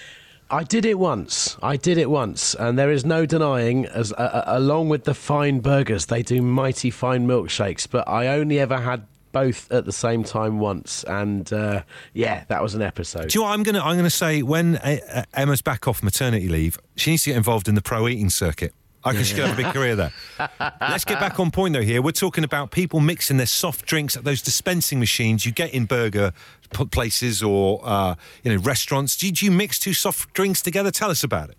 I 0.50 0.64
did 0.64 0.86
it 0.86 1.00
once. 1.00 1.58
I 1.64 1.76
did 1.76 1.98
it 1.98 2.10
once, 2.10 2.54
and 2.56 2.78
there 2.78 2.92
is 2.92 3.04
no 3.04 3.26
denying. 3.26 3.86
As 3.88 4.14
uh, 4.14 4.44
along 4.46 4.90
with 4.90 5.06
the 5.06 5.14
fine 5.14 5.60
burgers, 5.60 6.06
they 6.06 6.22
do 6.22 6.42
mighty 6.42 6.92
fine 6.92 7.28
milkshakes. 7.28 7.88
But 7.90 8.08
I 8.08 8.28
only 8.28 8.60
ever 8.60 8.78
had 8.78 9.08
both 9.32 9.70
at 9.72 9.86
the 9.86 9.92
same 9.92 10.24
time 10.24 10.60
once, 10.60 11.04
and 11.04 11.52
uh, 11.52 11.84
yeah, 12.14 12.46
that 12.48 12.62
was 12.62 12.76
an 12.76 12.82
episode. 12.82 13.30
Do 13.30 13.40
you 13.40 13.42
know 13.42 13.50
what 13.50 13.54
I'm 13.54 13.64
gonna 13.64 13.82
I'm 13.82 13.98
gonna 13.98 14.10
say 14.10 14.44
when 14.44 14.78
uh, 14.78 14.98
uh, 15.12 15.24
Emma's 15.34 15.62
back 15.62 15.88
off 15.88 16.04
maternity 16.04 16.48
leave, 16.48 16.78
she 16.96 17.12
needs 17.12 17.24
to 17.24 17.32
get 17.32 17.38
involved 17.38 17.68
in 17.68 17.76
the 17.76 17.82
pro 17.82 18.08
eating 18.08 18.30
circuit. 18.30 18.74
I 19.06 19.14
could 19.14 19.28
have 19.28 19.54
a 19.54 19.64
big 19.64 19.74
career 19.74 19.96
there. 19.96 20.12
Let's 20.82 21.06
get 21.06 21.20
back 21.20 21.40
on 21.40 21.52
point 21.52 21.74
though. 21.74 21.82
Here 21.82 22.02
we're 22.02 22.12
talking 22.12 22.44
about 22.44 22.72
people 22.72 23.00
mixing 23.00 23.38
their 23.38 23.46
soft 23.46 23.86
drinks 23.86 24.18
at 24.18 24.24
those 24.24 24.42
dispensing 24.42 25.00
machines 25.00 25.46
you 25.46 25.52
get 25.52 25.74
in 25.74 25.86
burger 25.86 26.34
places 26.92 27.44
or 27.44 27.82
uh, 27.84 28.16
you 28.44 28.52
know 28.52 28.62
restaurants. 28.62 29.16
Do 29.16 29.28
you 29.28 29.52
mix 29.52 29.80
two 29.80 29.94
soft 29.94 30.34
drinks 30.34 30.62
together? 30.62 30.92
Tell 30.92 31.12
us 31.12 31.24
about 31.24 31.50
it. 31.50 31.58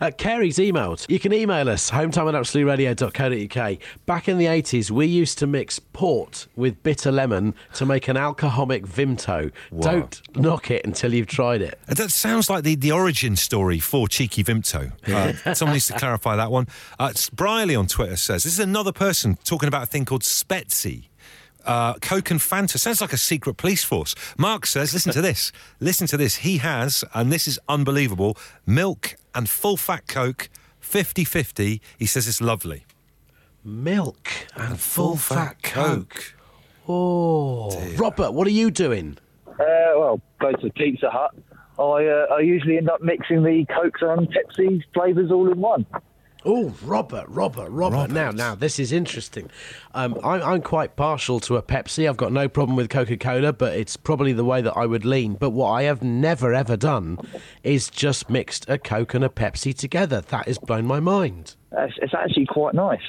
Uh, 0.00 0.10
Kerry's 0.16 0.58
emailed. 0.58 1.04
You 1.08 1.18
can 1.18 1.32
email 1.32 1.68
us, 1.68 1.90
hometime 1.90 2.28
at 2.28 2.34
absoluteradio.co.uk. 2.34 3.78
Back 4.06 4.28
in 4.28 4.38
the 4.38 4.46
80s, 4.46 4.90
we 4.90 5.06
used 5.06 5.38
to 5.38 5.46
mix 5.46 5.78
port 5.78 6.46
with 6.56 6.82
bitter 6.82 7.10
lemon 7.12 7.54
to 7.74 7.86
make 7.86 8.08
an 8.08 8.16
alcoholic 8.16 8.84
Vimto. 8.86 9.50
Don't 9.80 10.20
knock 10.36 10.70
it 10.70 10.84
until 10.84 11.12
you've 11.14 11.26
tried 11.26 11.62
it. 11.62 11.78
Uh, 11.88 11.94
That 11.94 12.10
sounds 12.10 12.48
like 12.50 12.64
the, 12.64 12.74
the 12.74 12.92
origin 12.92 13.36
story 13.36 13.78
for 13.78 14.08
Cheeky 14.08 14.44
Vimto. 14.44 14.92
Uh, 15.18 15.54
someone 15.54 15.74
needs 15.74 15.86
to 15.86 15.94
clarify 15.94 16.36
that 16.36 16.50
one. 16.50 16.66
Uh, 16.98 17.12
Briley 17.32 17.74
on 17.74 17.86
Twitter 17.86 18.16
says 18.16 18.44
this 18.44 18.52
is 18.52 18.58
another 18.60 18.92
person 18.92 19.36
talking 19.44 19.66
about 19.66 19.82
a 19.82 19.86
thing 19.86 20.04
called 20.04 20.22
Spezi. 20.22 21.08
Uh, 21.64 21.94
Coke 21.94 22.30
and 22.30 22.40
Fanta 22.40 22.78
sounds 22.78 23.00
like 23.00 23.12
a 23.12 23.16
secret 23.18 23.56
police 23.56 23.82
force. 23.84 24.14
Mark 24.38 24.64
says, 24.66 24.94
listen 24.94 25.12
to 25.12 25.20
this. 25.20 25.50
Listen 25.80 26.06
to 26.06 26.16
this. 26.16 26.36
He 26.36 26.58
has, 26.58 27.04
and 27.14 27.32
this 27.32 27.48
is 27.48 27.58
unbelievable, 27.68 28.36
milk 28.66 29.16
and 29.38 29.48
full 29.48 29.76
fat 29.76 30.08
Coke, 30.08 30.50
50 30.80 31.24
50. 31.24 31.80
He 31.96 32.06
says 32.06 32.26
it's 32.26 32.40
lovely. 32.40 32.84
Milk 33.62 34.28
and 34.56 34.80
full 34.80 35.16
fat 35.16 35.62
Coke. 35.62 36.34
Oh, 36.88 37.70
Robert, 37.96 38.32
what 38.32 38.48
are 38.48 38.50
you 38.62 38.72
doing? 38.72 39.16
Uh, 39.46 39.54
well, 39.96 40.20
go 40.40 40.50
to 40.50 40.70
Pizza 40.70 41.08
Hut. 41.08 41.36
I 41.78 41.82
uh, 41.82 42.34
I 42.34 42.40
usually 42.40 42.78
end 42.78 42.90
up 42.90 43.00
mixing 43.00 43.44
the 43.44 43.64
Cokes 43.66 44.02
and 44.02 44.28
Pepsi 44.28 44.82
flavours 44.92 45.30
all 45.30 45.48
in 45.52 45.60
one. 45.60 45.86
Oh, 46.44 46.72
Robert, 46.84 47.26
Robert, 47.28 47.68
Robert. 47.68 48.10
Now, 48.10 48.30
now, 48.30 48.54
this 48.54 48.78
is 48.78 48.92
interesting. 48.92 49.50
Um, 49.92 50.18
I'm, 50.22 50.40
I'm 50.42 50.62
quite 50.62 50.94
partial 50.94 51.40
to 51.40 51.56
a 51.56 51.62
Pepsi. 51.62 52.08
I've 52.08 52.16
got 52.16 52.32
no 52.32 52.48
problem 52.48 52.76
with 52.76 52.88
Coca 52.90 53.16
Cola, 53.16 53.52
but 53.52 53.76
it's 53.76 53.96
probably 53.96 54.32
the 54.32 54.44
way 54.44 54.62
that 54.62 54.76
I 54.76 54.86
would 54.86 55.04
lean. 55.04 55.34
But 55.34 55.50
what 55.50 55.70
I 55.70 55.82
have 55.82 56.02
never, 56.02 56.54
ever 56.54 56.76
done 56.76 57.18
is 57.64 57.90
just 57.90 58.30
mixed 58.30 58.68
a 58.68 58.78
Coke 58.78 59.14
and 59.14 59.24
a 59.24 59.28
Pepsi 59.28 59.76
together. 59.76 60.20
That 60.20 60.46
has 60.46 60.58
blown 60.58 60.86
my 60.86 61.00
mind. 61.00 61.56
It's, 61.72 61.94
it's 62.00 62.14
actually 62.14 62.46
quite 62.46 62.74
nice. 62.74 63.00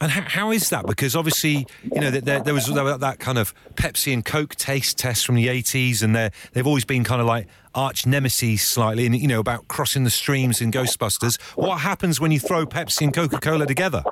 And 0.00 0.10
how, 0.10 0.22
how 0.22 0.50
is 0.50 0.70
that? 0.70 0.86
Because 0.86 1.14
obviously, 1.14 1.66
you 1.82 2.00
know, 2.00 2.10
there, 2.10 2.40
there 2.40 2.54
was 2.54 2.66
that, 2.66 3.00
that 3.00 3.18
kind 3.18 3.36
of 3.36 3.54
Pepsi 3.74 4.14
and 4.14 4.24
Coke 4.24 4.54
taste 4.54 4.96
test 4.96 5.26
from 5.26 5.34
the 5.34 5.48
80s, 5.48 6.02
and 6.02 6.16
they're, 6.16 6.30
they've 6.52 6.66
always 6.66 6.86
been 6.86 7.04
kind 7.04 7.20
of 7.20 7.26
like 7.26 7.46
arch 7.74 8.06
nemesis 8.06 8.62
slightly, 8.62 9.04
and, 9.04 9.14
you 9.14 9.28
know, 9.28 9.40
about 9.40 9.68
crossing 9.68 10.04
the 10.04 10.10
streams 10.10 10.62
in 10.62 10.70
Ghostbusters. 10.72 11.40
What 11.56 11.80
happens 11.80 12.18
when 12.18 12.32
you 12.32 12.40
throw 12.40 12.64
Pepsi 12.64 13.02
and 13.02 13.12
Coca 13.12 13.38
Cola 13.40 13.66
together? 13.66 14.02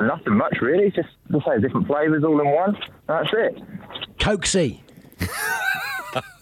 Nothing 0.00 0.34
much 0.34 0.56
really. 0.60 0.90
Just 0.90 1.08
the 1.28 1.40
say 1.46 1.60
different 1.60 1.86
flavours 1.86 2.24
all 2.24 2.40
in 2.40 2.48
one. 2.48 2.76
That's 3.06 3.28
it. 3.32 3.62
Cokesy. 4.18 4.80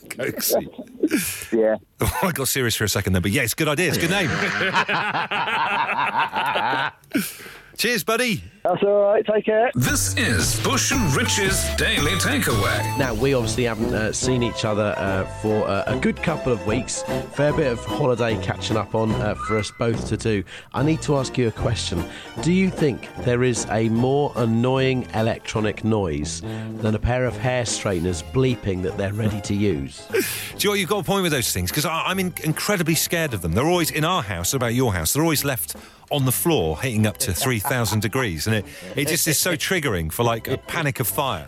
Cokesy. 0.09 0.67
Yeah. 1.53 1.77
Oh, 2.01 2.19
I 2.25 2.33
got 2.33 2.49
serious 2.49 2.75
for 2.75 2.83
a 2.83 2.89
second 2.89 3.13
there, 3.13 3.23
but 3.23 3.31
yeah, 3.31 3.43
it's 3.43 3.53
a 3.53 3.57
good 3.57 3.69
idea. 3.69 3.89
It's 3.91 3.97
a 3.97 4.01
good 4.01 4.11
name. 4.11 4.29
Cheers, 7.77 8.05
buddy. 8.05 8.43
That's 8.65 8.83
all 8.83 9.03
right. 9.03 9.25
Take 9.25 9.45
care. 9.45 9.71
This 9.75 10.17
is 10.17 10.59
Bush 10.65 10.93
and 10.93 11.15
Rich's 11.15 11.63
Daily 11.77 12.13
Takeaway. 12.13 12.99
Now, 12.99 13.13
we 13.13 13.35
obviously 13.35 13.65
haven't 13.65 13.93
uh, 13.93 14.13
seen 14.13 14.43
each 14.43 14.65
other 14.65 14.95
uh, 14.97 15.25
for 15.43 15.69
uh, 15.69 15.85
a 15.87 15.99
good 15.99 16.17
couple 16.23 16.53
of 16.53 16.67
weeks. 16.67 17.03
Fair 17.35 17.53
bit 17.53 17.71
of 17.71 17.85
holiday 17.85 18.43
catching 18.43 18.79
up 18.79 18.95
on 18.95 19.13
uh, 19.13 19.35
for 19.35 19.59
us 19.59 19.71
both 19.79 20.09
to 20.09 20.17
do. 20.17 20.43
I 20.73 20.83
need 20.83 21.03
to 21.03 21.17
ask 21.17 21.37
you 21.37 21.49
a 21.49 21.53
question. 21.53 22.03
Do 22.41 22.51
you 22.51 22.71
think 22.71 23.15
there 23.19 23.45
is 23.45 23.67
a 23.71 23.91
more 23.91 24.33
annoying 24.37 25.07
electronic 25.13 25.85
noise 25.85 26.41
than 26.41 26.95
a 26.95 26.99
pair 26.99 27.27
of 27.27 27.37
hair 27.37 27.65
straighteners 27.65 28.23
bleeping 28.33 28.83
that 28.85 28.97
they're 28.97 29.13
ready 29.13 29.43
to 29.43 29.55
use? 29.55 30.09
Do 30.09 30.19
you 30.61 30.71
know 30.71 30.75
you've 30.75 30.89
got 30.89 31.01
a 31.01 31.05
point 31.05 31.25
with 31.25 31.33
those 31.33 31.53
things 31.53 31.71
because 31.71 31.85
I'm 31.85 32.19
in, 32.19 32.33
incredibly 32.43 32.95
scared 32.95 33.35
of 33.35 33.43
them. 33.43 33.53
They're 33.53 33.69
always 33.69 33.91
in 33.91 34.05
our 34.05 34.23
house, 34.23 34.55
about 34.55 34.73
your 34.73 34.95
house, 34.95 35.13
they're 35.13 35.23
always 35.23 35.45
left 35.45 35.77
on 36.11 36.25
the 36.25 36.33
floor, 36.33 36.81
heating 36.81 37.07
up 37.07 37.19
to 37.19 37.33
3,000 37.33 38.01
degrees. 38.01 38.47
And 38.47 38.57
it, 38.57 38.65
it 38.95 39.09
just 39.09 39.27
is 39.29 39.39
so 39.39 39.55
triggering 39.55 40.13
for 40.13 40.23
like 40.23 40.49
a 40.49 40.59
panic 40.59 41.01
of 41.01 41.09
fire. 41.09 41.47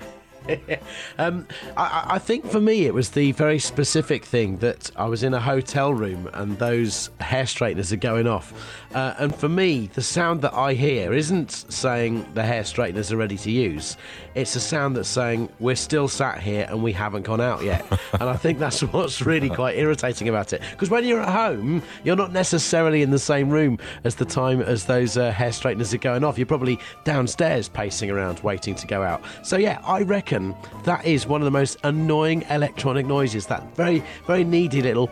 Um, 1.18 1.46
I, 1.76 2.04
I 2.10 2.18
think 2.18 2.46
for 2.46 2.60
me, 2.60 2.86
it 2.86 2.94
was 2.94 3.10
the 3.10 3.32
very 3.32 3.58
specific 3.58 4.24
thing 4.24 4.58
that 4.58 4.90
I 4.96 5.06
was 5.06 5.24
in 5.24 5.34
a 5.34 5.40
hotel 5.40 5.92
room 5.92 6.30
and 6.32 6.56
those 6.58 7.10
hair 7.18 7.44
straighteners 7.44 7.92
are 7.92 7.96
going 7.96 8.28
off. 8.28 8.52
Uh, 8.94 9.14
and 9.18 9.34
for 9.34 9.48
me, 9.48 9.90
the 9.94 10.02
sound 10.02 10.42
that 10.42 10.54
I 10.54 10.74
hear 10.74 11.12
isn't 11.12 11.50
saying 11.50 12.24
the 12.34 12.44
hair 12.44 12.62
straighteners 12.62 13.10
are 13.12 13.16
ready 13.16 13.36
to 13.38 13.50
use. 13.50 13.96
It's 14.34 14.54
a 14.54 14.60
sound 14.60 14.96
that's 14.96 15.08
saying 15.08 15.48
we're 15.58 15.76
still 15.76 16.06
sat 16.06 16.40
here 16.40 16.66
and 16.68 16.82
we 16.82 16.92
haven't 16.92 17.22
gone 17.22 17.40
out 17.40 17.64
yet. 17.64 17.84
and 18.12 18.30
I 18.30 18.36
think 18.36 18.60
that's 18.60 18.80
what's 18.92 19.20
really 19.22 19.50
quite 19.50 19.76
irritating 19.76 20.28
about 20.28 20.52
it. 20.52 20.62
Because 20.70 20.88
when 20.88 21.04
you're 21.04 21.20
at 21.20 21.28
home, 21.28 21.82
you're 22.04 22.16
not 22.16 22.32
necessarily 22.32 23.02
in 23.02 23.10
the 23.10 23.18
same 23.18 23.50
room 23.50 23.78
as 24.04 24.14
the 24.14 24.24
time 24.24 24.62
as 24.62 24.86
those 24.86 25.16
uh, 25.16 25.32
hair 25.32 25.52
straighteners 25.52 25.92
are 25.92 25.98
going 25.98 26.22
off. 26.22 26.38
You're 26.38 26.46
probably 26.46 26.78
downstairs 27.02 27.68
pacing 27.68 28.10
around 28.10 28.40
waiting 28.40 28.76
to 28.76 28.86
go 28.86 29.02
out. 29.02 29.22
So 29.42 29.56
yeah, 29.56 29.80
I 29.84 30.02
reckon 30.02 30.37
that 30.84 31.04
is 31.04 31.26
one 31.26 31.40
of 31.40 31.44
the 31.44 31.50
most 31.50 31.78
annoying 31.84 32.44
electronic 32.50 33.06
noises. 33.06 33.46
That 33.46 33.62
very, 33.76 34.02
very 34.26 34.44
needy 34.44 34.82
little. 34.82 35.10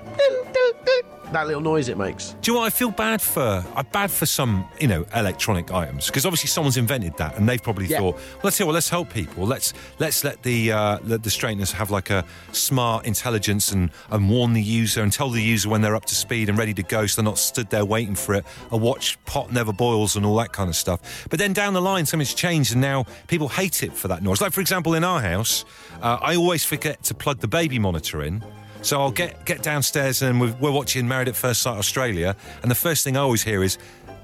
That 1.32 1.46
little 1.46 1.60
noise 1.62 1.88
it 1.88 1.98
makes. 1.98 2.34
Do 2.40 2.50
you 2.50 2.54
know 2.54 2.60
what 2.60 2.66
I 2.66 2.70
feel 2.70 2.90
bad 2.90 3.20
for? 3.20 3.64
I'm 3.74 3.86
bad 3.92 4.10
for 4.10 4.26
some, 4.26 4.66
you 4.80 4.86
know, 4.86 5.04
electronic 5.14 5.72
items 5.72 6.06
because 6.06 6.24
obviously 6.24 6.48
someone's 6.48 6.76
invented 6.76 7.16
that 7.16 7.36
and 7.36 7.48
they've 7.48 7.62
probably 7.62 7.86
Yeah. 7.86 7.98
thought, 7.98 8.14
well, 8.14 8.40
let's 8.44 8.60
well, 8.60 8.68
let's 8.72 8.88
help 8.88 9.10
people. 9.12 9.44
Let's 9.46 9.72
let's 9.98 10.22
let 10.24 10.42
the 10.44 10.72
uh, 10.72 10.98
let 11.04 11.22
the 11.24 11.30
straighteners 11.30 11.72
have 11.72 11.90
like 11.90 12.10
a 12.10 12.24
smart 12.52 13.06
intelligence 13.06 13.72
and 13.72 13.90
and 14.10 14.30
warn 14.30 14.52
the 14.52 14.62
user 14.62 15.02
and 15.02 15.12
tell 15.12 15.28
the 15.30 15.42
user 15.42 15.68
when 15.68 15.80
they're 15.82 15.96
up 15.96 16.04
to 16.06 16.14
speed 16.14 16.48
and 16.48 16.56
ready 16.58 16.74
to 16.74 16.82
go, 16.82 17.06
so 17.06 17.20
they're 17.20 17.28
not 17.30 17.38
stood 17.38 17.70
there 17.70 17.84
waiting 17.84 18.14
for 18.14 18.34
it. 18.34 18.44
A 18.70 18.76
watch 18.76 19.18
pot 19.24 19.52
never 19.52 19.72
boils 19.72 20.16
and 20.16 20.24
all 20.24 20.36
that 20.36 20.52
kind 20.52 20.68
of 20.68 20.76
stuff. 20.76 21.26
But 21.28 21.38
then 21.38 21.52
down 21.52 21.74
the 21.74 21.82
line, 21.82 22.06
something's 22.06 22.34
changed 22.34 22.72
and 22.72 22.80
now 22.80 23.04
people 23.26 23.48
hate 23.48 23.82
it 23.82 23.92
for 23.92 24.08
that 24.08 24.22
noise. 24.22 24.40
Like 24.40 24.52
for 24.52 24.60
example, 24.60 24.94
in 24.94 25.02
our 25.04 25.20
house, 25.20 25.64
uh, 26.02 26.18
I 26.22 26.36
always 26.36 26.64
forget 26.64 27.02
to 27.04 27.14
plug 27.14 27.40
the 27.40 27.48
baby 27.48 27.78
monitor 27.78 28.22
in. 28.22 28.44
So 28.86 29.00
I'll 29.00 29.10
get 29.10 29.44
get 29.44 29.64
downstairs 29.64 30.22
and 30.22 30.40
we're, 30.40 30.54
we're 30.60 30.70
watching 30.70 31.08
Married 31.08 31.26
at 31.26 31.34
First 31.34 31.60
Sight 31.60 31.76
Australia, 31.76 32.36
and 32.62 32.70
the 32.70 32.76
first 32.76 33.02
thing 33.02 33.16
I 33.16 33.20
always 33.20 33.42
hear 33.42 33.64
is 33.64 33.78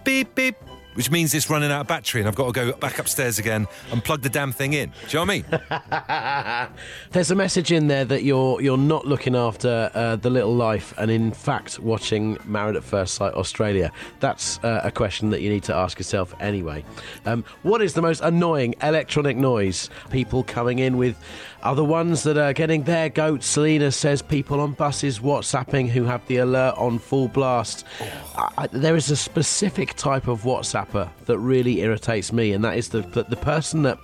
beep 0.05 0.37
beep, 0.37 0.55
which 0.95 1.11
means 1.11 1.35
it's 1.35 1.49
running 1.51 1.71
out 1.71 1.83
of 1.83 1.87
battery, 1.87 2.21
and 2.21 2.29
I've 2.29 2.35
got 2.35 2.47
to 2.47 2.53
go 2.53 2.73
back 2.73 2.99
upstairs 2.99 3.39
again 3.39 3.67
and 3.91 4.03
plug 4.03 4.23
the 4.23 4.29
damn 4.29 4.53
thing 4.53 4.73
in. 4.75 4.91
Do 5.09 5.19
you 5.19 5.25
know 5.27 5.33
what 5.33 5.45
I 5.71 6.69
mean? 6.69 6.73
There's 7.13 7.31
a 7.31 7.35
message 7.35 7.73
in 7.73 7.89
there 7.89 8.05
that 8.05 8.23
you're 8.23 8.61
you're 8.61 8.77
not 8.79 9.07
looking 9.07 9.35
after 9.37 9.91
uh, 9.95 10.17
the 10.17 10.31
little 10.31 10.55
life, 10.55 10.95
and 10.99 11.11
in 11.11 11.33
fact, 11.33 11.79
watching 11.79 12.39
Married 12.45 12.77
at 12.77 12.85
First 12.85 13.15
Sight 13.15 13.35
Australia. 13.35 13.91
That's 14.21 14.59
uh, 14.65 14.81
a 14.85 14.91
question 14.91 15.31
that 15.31 15.41
you 15.43 15.51
need 15.51 15.63
to 15.65 15.75
ask 15.75 15.99
yourself 15.99 16.35
anyway. 16.41 16.85
Um, 17.27 17.45
what 17.63 17.83
is 17.83 17.95
the 17.95 18.03
most 18.03 18.21
annoying 18.23 18.75
electronic 18.83 19.37
noise? 19.37 19.91
People 20.11 20.43
coming 20.45 20.79
in 20.79 20.97
with 20.97 21.17
are 21.63 21.75
the 21.77 21.85
ones 21.85 22.25
that 22.25 22.37
are 22.37 22.53
getting 22.53 22.83
their 22.83 23.09
goat. 23.09 23.43
Selena 23.45 23.93
says 23.93 24.21
people 24.21 24.59
on 24.61 24.73
buses 24.73 25.21
WhatsApping 25.21 25.89
who 25.89 26.03
have 26.05 26.27
the 26.27 26.39
alert 26.39 26.75
on 26.77 26.99
full 26.99 27.29
blast. 27.29 27.85
I, 28.37 28.49
I- 28.59 28.67
there 28.73 28.97
is 28.97 29.11
a 29.11 29.17
specific 29.17 29.95
type 29.95 30.27
of 30.29 30.43
That 31.27 31.39
really 31.39 31.81
irritates 31.81 32.33
me, 32.33 32.53
and 32.53 32.65
that 32.65 32.77
is 32.77 32.89
the 32.89 33.03
the, 33.03 33.25
the 33.25 33.37
person 33.37 33.83
that 33.83 33.99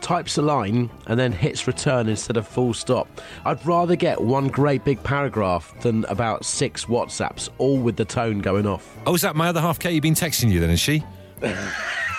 types 0.00 0.36
a 0.36 0.42
line 0.42 0.90
and 1.06 1.18
then 1.18 1.32
hits 1.32 1.66
return 1.66 2.08
instead 2.08 2.36
of 2.36 2.46
full 2.46 2.74
stop. 2.74 3.08
I'd 3.44 3.64
rather 3.64 3.96
get 3.96 4.20
one 4.20 4.48
great 4.48 4.84
big 4.84 5.02
paragraph 5.02 5.74
than 5.80 6.04
about 6.06 6.44
six 6.44 6.84
WhatsApps, 6.84 7.48
all 7.58 7.78
with 7.78 7.96
the 7.96 8.04
tone 8.04 8.40
going 8.40 8.66
off. 8.66 8.96
Oh, 9.06 9.14
is 9.14 9.22
that 9.22 9.34
my 9.34 9.48
other 9.48 9.60
half, 9.60 9.78
Katie, 9.78 10.00
been 10.00 10.14
texting 10.14 10.50
you 10.50 10.60
then? 10.60 10.70
Is 10.70 10.80
she? 10.80 11.02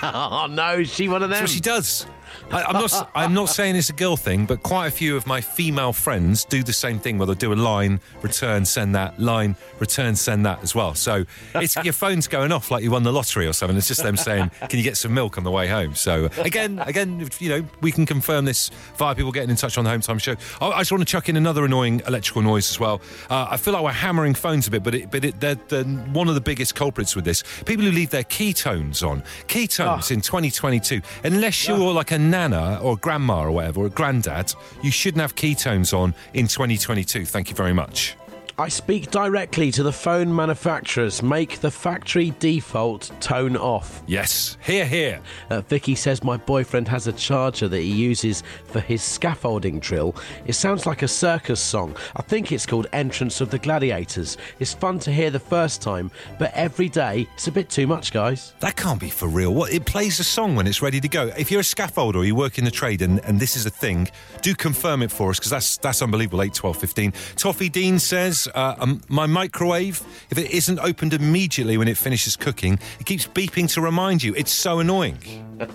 Oh 0.03 0.47
no, 0.49 0.73
is 0.79 0.93
she 0.93 1.07
one 1.07 1.23
of 1.23 1.29
them? 1.29 1.39
That's 1.39 1.43
what 1.43 1.49
she 1.49 1.59
does. 1.61 2.05
I, 2.51 2.63
I'm 2.63 2.73
not. 2.73 3.11
I'm 3.15 3.33
not 3.33 3.49
saying 3.49 3.75
it's 3.75 3.89
a 3.89 3.93
girl 3.93 4.17
thing, 4.17 4.45
but 4.45 4.63
quite 4.63 4.87
a 4.87 4.91
few 4.91 5.15
of 5.15 5.27
my 5.27 5.41
female 5.41 5.93
friends 5.93 6.45
do 6.45 6.63
the 6.63 6.73
same 6.73 6.99
thing, 6.99 7.17
where 7.17 7.27
they 7.27 7.35
do 7.35 7.53
a 7.53 7.55
line, 7.55 7.99
return, 8.21 8.65
send 8.65 8.95
that 8.95 9.19
line, 9.19 9.55
return, 9.79 10.15
send 10.15 10.45
that 10.45 10.61
as 10.63 10.75
well. 10.75 10.93
So 10.95 11.25
it's 11.55 11.75
your 11.83 11.93
phone's 11.93 12.27
going 12.27 12.51
off 12.51 12.71
like 12.71 12.83
you 12.83 12.91
won 12.91 13.03
the 13.03 13.13
lottery 13.13 13.47
or 13.47 13.53
something. 13.53 13.77
It's 13.77 13.87
just 13.87 14.03
them 14.03 14.17
saying, 14.17 14.51
"Can 14.69 14.77
you 14.77 14.83
get 14.83 14.97
some 14.97 15.13
milk 15.13 15.37
on 15.37 15.43
the 15.43 15.51
way 15.51 15.67
home?" 15.67 15.95
So 15.95 16.29
again, 16.37 16.79
again, 16.79 17.27
you 17.39 17.49
know, 17.49 17.65
we 17.81 17.91
can 17.91 18.05
confirm 18.05 18.45
this 18.45 18.69
via 18.97 19.15
people 19.15 19.31
getting 19.31 19.49
in 19.49 19.55
touch 19.55 19.77
on 19.77 19.83
the 19.83 19.89
Home 19.89 20.01
Time 20.01 20.19
Show. 20.19 20.35
I, 20.61 20.67
I 20.67 20.79
just 20.81 20.91
want 20.91 21.01
to 21.01 21.05
chuck 21.05 21.29
in 21.29 21.37
another 21.37 21.65
annoying 21.65 22.01
electrical 22.07 22.41
noise 22.41 22.69
as 22.69 22.79
well. 22.79 23.01
Uh, 23.29 23.47
I 23.49 23.57
feel 23.57 23.73
like 23.73 23.83
we're 23.83 23.91
hammering 23.91 24.33
phones 24.33 24.67
a 24.67 24.71
bit, 24.71 24.83
but 24.83 24.95
it, 24.95 25.11
but 25.11 25.25
it, 25.25 25.39
they're, 25.39 25.55
they're 25.55 25.83
one 25.83 26.27
of 26.27 26.35
the 26.35 26.41
biggest 26.41 26.75
culprits 26.75 27.15
with 27.15 27.25
this. 27.25 27.43
People 27.65 27.85
who 27.85 27.91
leave 27.91 28.09
their 28.09 28.23
keytones 28.23 29.03
on. 29.03 29.23
Keytones 29.47 30.11
in 30.11 30.21
2022, 30.21 31.01
unless 31.23 31.67
you're 31.67 31.93
like 31.93 32.11
a 32.11 32.19
nana 32.29 32.79
or 32.81 32.97
grandma 32.97 33.43
or 33.43 33.51
whatever, 33.51 33.81
or 33.81 33.89
granddad, 33.89 34.53
you 34.81 34.91
shouldn't 34.91 35.21
have 35.21 35.35
keytones 35.35 35.93
on 35.93 36.13
in 36.33 36.47
2022. 36.47 37.25
Thank 37.25 37.49
you 37.49 37.55
very 37.55 37.73
much. 37.73 38.15
I 38.57 38.69
speak 38.69 39.11
directly 39.11 39.69
to 39.73 39.83
the 39.83 39.91
phone 39.91 40.33
manufacturers. 40.33 41.21
Make 41.21 41.59
the 41.59 41.69
factory 41.69 42.33
default 42.39 43.11
tone 43.19 43.57
off. 43.57 44.01
Yes, 44.07 44.57
here, 44.63 44.85
here. 44.85 45.19
Uh, 45.49 45.59
Vicky 45.59 45.93
says 45.93 46.23
my 46.23 46.37
boyfriend 46.37 46.87
has 46.87 47.07
a 47.07 47.11
charger 47.11 47.67
that 47.67 47.81
he 47.81 47.91
uses 47.91 48.43
for 48.63 48.79
his 48.79 49.03
scaffolding 49.03 49.79
drill. 49.79 50.15
It 50.45 50.53
sounds 50.53 50.85
like 50.85 51.01
a 51.01 51.07
circus 51.09 51.59
song. 51.59 51.97
I 52.15 52.21
think 52.21 52.53
it's 52.53 52.65
called 52.65 52.87
Entrance 52.93 53.41
of 53.41 53.51
the 53.51 53.59
Gladiators. 53.59 54.37
It's 54.59 54.73
fun 54.73 54.99
to 54.99 55.11
hear 55.11 55.31
the 55.31 55.39
first 55.39 55.81
time, 55.81 56.09
but 56.39 56.53
every 56.53 56.87
day 56.87 57.27
it's 57.33 57.49
a 57.49 57.51
bit 57.51 57.69
too 57.69 57.87
much, 57.87 58.13
guys. 58.13 58.53
That 58.61 58.77
can't 58.77 59.01
be 59.01 59.09
for 59.09 59.27
real. 59.27 59.53
What 59.53 59.73
it 59.73 59.85
plays 59.85 60.21
a 60.21 60.23
song 60.23 60.55
when 60.55 60.65
it's 60.65 60.81
ready 60.81 61.01
to 61.01 61.09
go. 61.09 61.27
If 61.37 61.51
you're 61.51 61.59
a 61.59 61.63
scaffolder 61.63 62.15
or 62.15 62.23
you 62.23 62.35
work 62.35 62.57
in 62.57 62.63
the 62.63 62.71
trade 62.71 63.01
and, 63.01 63.19
and 63.25 63.37
this 63.37 63.57
is 63.57 63.65
a 63.65 63.69
thing, 63.69 64.07
do 64.41 64.55
confirm 64.55 65.01
it 65.01 65.11
for 65.11 65.31
us 65.31 65.39
because 65.39 65.51
that's 65.51 65.75
that's 65.75 66.01
unbelievable. 66.01 66.41
8, 66.41 66.53
12, 66.53 66.77
15. 66.77 67.13
Toffee 67.35 67.67
Dean 67.67 67.99
says 67.99 68.44
uh, 68.53 68.75
um, 68.79 69.01
my 69.09 69.25
microwave, 69.25 70.01
if 70.29 70.37
it 70.37 70.51
isn't 70.51 70.79
opened 70.79 71.13
immediately 71.13 71.77
when 71.77 71.87
it 71.87 71.97
finishes 71.97 72.35
cooking, 72.35 72.79
it 72.99 73.05
keeps 73.05 73.25
beeping 73.27 73.71
to 73.73 73.81
remind 73.81 74.23
you. 74.23 74.33
It's 74.35 74.53
so 74.53 74.79
annoying. 74.79 75.17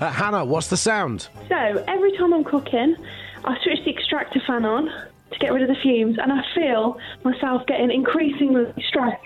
Uh, 0.00 0.12
Hannah, 0.12 0.44
what's 0.44 0.68
the 0.68 0.76
sound? 0.76 1.28
So 1.48 1.84
every 1.88 2.16
time 2.16 2.32
I'm 2.32 2.44
cooking, 2.44 2.94
I 3.44 3.56
switch 3.64 3.80
the 3.84 3.90
extractor 3.90 4.40
fan 4.46 4.64
on 4.64 4.84
to 4.84 5.38
get 5.40 5.52
rid 5.52 5.62
of 5.62 5.68
the 5.68 5.74
fumes, 5.82 6.18
and 6.22 6.30
I 6.30 6.40
feel 6.54 6.96
myself 7.24 7.66
getting 7.66 7.90
increasingly 7.90 8.72
stressed. 8.86 9.24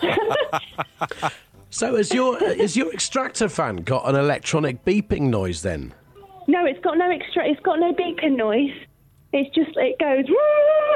So 1.70 1.96
has 1.96 2.14
your 2.14 2.36
uh, 2.42 2.54
has 2.54 2.76
your 2.76 2.92
extractor 2.92 3.48
fan 3.48 3.76
got 3.76 4.08
an 4.08 4.14
electronic 4.14 4.84
beeping 4.84 5.22
noise 5.22 5.60
then? 5.62 5.92
no, 6.48 6.64
it's 6.64 6.80
got 6.80 6.96
no 6.96 7.10
extra. 7.10 7.46
It's 7.46 7.60
got 7.60 7.78
no 7.80 7.92
beeping 7.92 8.36
noise. 8.36 8.72
It's 9.32 9.54
just 9.54 9.76
it 9.76 9.98
goes, 9.98 10.24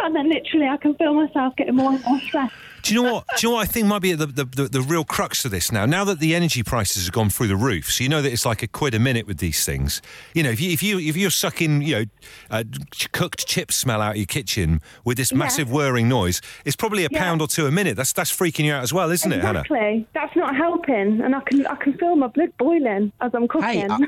and 0.04 0.14
then 0.14 0.28
literally 0.28 0.66
I 0.66 0.76
can 0.76 0.94
feel 0.94 1.14
myself 1.14 1.56
getting 1.56 1.74
more 1.76 1.92
and 1.92 2.04
more 2.04 2.20
stressed. 2.20 2.54
Do 2.82 2.94
you 2.94 3.02
know 3.02 3.12
what? 3.14 3.24
Do 3.36 3.46
you 3.46 3.50
know 3.52 3.56
what 3.56 3.68
I 3.68 3.70
think 3.70 3.86
might 3.86 4.00
be 4.02 4.12
the, 4.12 4.26
the, 4.26 4.44
the, 4.44 4.62
the 4.68 4.80
real 4.80 5.04
crux 5.04 5.44
of 5.44 5.50
this 5.50 5.70
now? 5.72 5.86
Now 5.86 6.04
that 6.04 6.18
the 6.20 6.34
energy 6.34 6.62
prices 6.62 7.04
have 7.06 7.12
gone 7.12 7.30
through 7.30 7.48
the 7.48 7.56
roof, 7.56 7.90
so 7.90 8.02
you 8.02 8.08
know 8.08 8.22
that 8.22 8.32
it's 8.32 8.46
like 8.46 8.62
a 8.62 8.66
quid 8.66 8.94
a 8.94 8.98
minute 8.98 9.26
with 9.26 9.38
these 9.38 9.64
things. 9.64 10.00
You 10.34 10.42
know, 10.42 10.50
if 10.50 10.60
you 10.60 10.70
if 10.70 10.82
you 10.82 10.98
if 10.98 11.16
you're 11.16 11.30
sucking 11.30 11.82
you 11.82 11.94
know 11.94 12.04
uh, 12.50 12.64
cooked 13.12 13.46
chips 13.46 13.76
smell 13.76 14.00
out 14.00 14.12
of 14.12 14.16
your 14.16 14.26
kitchen 14.26 14.80
with 15.04 15.16
this 15.16 15.32
massive 15.32 15.70
whirring 15.70 16.08
noise, 16.08 16.40
it's 16.64 16.76
probably 16.76 17.04
a 17.04 17.08
Yeah. 17.10 17.18
pound 17.20 17.40
or 17.42 17.48
two 17.48 17.66
a 17.66 17.70
minute. 17.70 17.96
That's 17.96 18.12
that's 18.12 18.34
freaking 18.34 18.64
you 18.64 18.72
out 18.72 18.82
as 18.82 18.92
well, 18.92 19.10
isn't 19.10 19.32
it, 19.32 19.40
Hannah? 19.40 19.60
Exactly. 19.60 20.06
That's 20.14 20.34
not 20.36 20.56
helping, 20.56 21.20
and 21.20 21.34
I 21.34 21.40
can 21.40 21.66
I 21.66 21.74
can 21.76 21.96
feel 21.98 22.16
my 22.16 22.28
blood 22.28 22.52
boiling 22.58 23.12
as 23.20 23.32
I'm 23.34 23.48
cooking. 23.48 23.68
Hey, 23.68 23.86
I, 23.88 23.98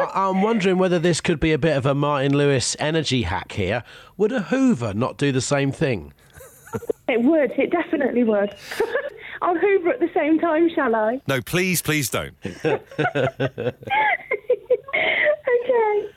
I, 0.00 0.28
I'm 0.28 0.42
wondering 0.42 0.78
whether 0.78 0.98
this 0.98 1.20
could 1.20 1.40
be 1.40 1.52
a 1.52 1.58
bit 1.58 1.76
of 1.76 1.86
a 1.86 1.94
Martin 1.94 2.36
Lewis 2.36 2.76
energy 2.78 3.22
hack 3.22 3.52
here. 3.52 3.82
Would 4.16 4.32
a 4.32 4.42
Hoover 4.42 4.94
not 4.94 5.16
do 5.16 5.32
the 5.32 5.40
same 5.40 5.72
thing? 5.72 6.12
It 7.08 7.22
would. 7.22 7.52
It 7.52 7.70
definitely 7.70 8.24
would. 8.24 8.54
I'll 9.42 9.56
hoover 9.56 9.90
at 9.90 10.00
the 10.00 10.10
same 10.14 10.38
time, 10.38 10.68
shall 10.74 10.94
I? 10.94 11.20
No, 11.28 11.40
please, 11.40 11.80
please 11.82 12.10
don't. 12.10 12.34
Okay. 15.48 16.08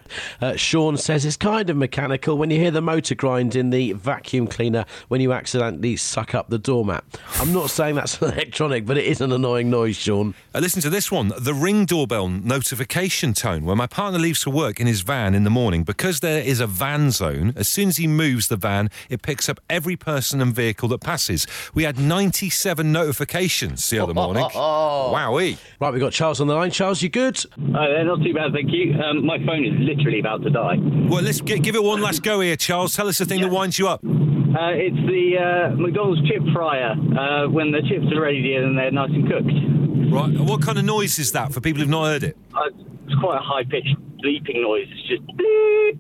Uh, 0.42 0.56
Sean 0.56 0.98
says 0.98 1.26
it's 1.26 1.38
kind 1.38 1.70
of 1.70 1.78
mechanical 1.78 2.38
when 2.38 2.50
you 2.50 2.58
hear 2.60 2.72
the 2.72 2.82
motor 2.82 3.16
grind 3.16 3.56
in 3.56 3.70
the 3.70 3.94
vacuum 3.94 4.48
cleaner 4.48 4.86
when 5.08 5.22
you 5.22 5.34
accidentally 5.34 5.96
suck 5.96 6.36
up 6.36 6.50
the 6.50 6.58
doormat. 6.60 7.04
I'm 7.40 7.54
not 7.54 7.70
saying 7.70 7.96
that's 7.96 8.22
electronic, 8.22 8.86
but 8.86 8.98
it 8.98 9.06
is 9.06 9.22
an 9.22 9.32
annoying 9.32 9.70
noise, 9.70 9.96
Sean. 9.96 10.34
Uh, 10.54 10.60
listen 10.60 10.82
to 10.82 10.90
this 10.90 11.12
one 11.12 11.32
the 11.38 11.54
ring 11.54 11.86
doorbell 11.86 12.28
notification 12.28 13.34
tone. 13.34 13.66
When 13.66 13.78
my 13.78 13.88
partner 13.88 14.20
leaves 14.20 14.44
for 14.44 14.50
work 14.50 14.80
in 14.80 14.88
his 14.88 15.02
van 15.02 15.34
in 15.34 15.44
the 15.44 15.50
morning, 15.50 15.84
because 15.84 16.20
there 16.20 16.42
is 16.42 16.60
a 16.60 16.68
van 16.68 17.12
zone, 17.12 17.54
as 17.56 17.68
soon 17.68 17.90
as 17.90 17.98
he 17.98 18.08
moves 18.08 18.48
the 18.48 18.58
van, 18.58 18.90
it 19.10 19.22
picks 19.22 19.50
up 19.50 19.60
every 19.70 19.96
person 19.96 20.42
and 20.42 20.54
vehicle 20.54 20.90
that 20.90 21.02
passes. 21.02 21.48
We 21.74 21.84
had 21.84 22.00
97 22.00 22.92
notifications 22.92 23.90
the 23.90 24.00
other 24.00 24.14
morning. 24.14 24.44
Wowee. 24.54 25.58
Right, 25.80 25.92
we've 25.92 26.02
got 26.02 26.12
Charles 26.14 26.42
on 26.42 26.48
the 26.48 26.56
line. 26.56 26.72
Charles, 26.72 27.02
you 27.02 27.10
good? 27.10 27.38
Uh, 27.58 27.88
they're 27.88 28.06
not 28.06 28.22
too 28.24 28.34
bad, 28.34 28.52
thank 28.54 28.72
you. 28.72 28.94
Um, 29.02 29.26
my 29.26 29.38
phone 29.46 29.66
is 29.66 29.74
literally 29.80 30.01
about 30.20 30.44
to 30.44 30.50
die. 30.50 30.78
Well, 30.80 31.22
let's 31.24 31.42
gi- 31.42 31.60
give 31.60 31.76
it 31.76 31.84
one 31.84 32.02
last 32.02 32.24
go 32.24 32.40
here, 32.42 32.56
Charles. 32.56 32.94
Tell 32.96 33.08
us 33.08 33.18
the 33.18 33.26
thing 33.26 33.42
that 33.42 33.50
winds 33.52 33.78
you 33.80 33.88
up. 33.88 34.04
Uh, 34.04 34.72
it's 34.74 34.96
the 35.08 35.38
uh, 35.38 35.76
McDonald's 35.76 36.22
chip 36.28 36.42
fryer. 36.54 36.92
Uh, 36.92 37.48
when 37.50 37.72
the 37.72 37.82
chips 37.88 38.06
are 38.16 38.22
ready 38.22 38.56
and 38.56 38.78
they're 38.78 38.92
nice 38.92 39.10
and 39.12 39.28
cooked. 39.30 40.12
Right. 40.14 40.40
What 40.40 40.62
kind 40.62 40.78
of 40.78 40.84
noise 40.86 41.18
is 41.20 41.32
that 41.32 41.54
for 41.54 41.62
people 41.62 41.80
who've 41.82 41.90
not 41.90 42.06
heard 42.06 42.24
it? 42.24 42.38
Uh, 42.54 42.64
it's 43.06 43.16
quite 43.20 43.38
a 43.38 43.42
high 43.42 43.64
pitched 43.64 43.96
bleeping 44.24 44.62
noise. 44.62 44.88
It's 44.92 45.08
just 45.08 45.22
bleep, 45.38 46.00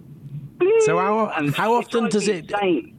bleep, 0.58 0.81
So 0.81 0.98
how- 0.98 1.31
and 1.38 1.55
how 1.55 1.75
often 1.75 2.10
does 2.10 2.27
me 2.27 2.34
it- 2.36 2.51
insane. 2.51 2.98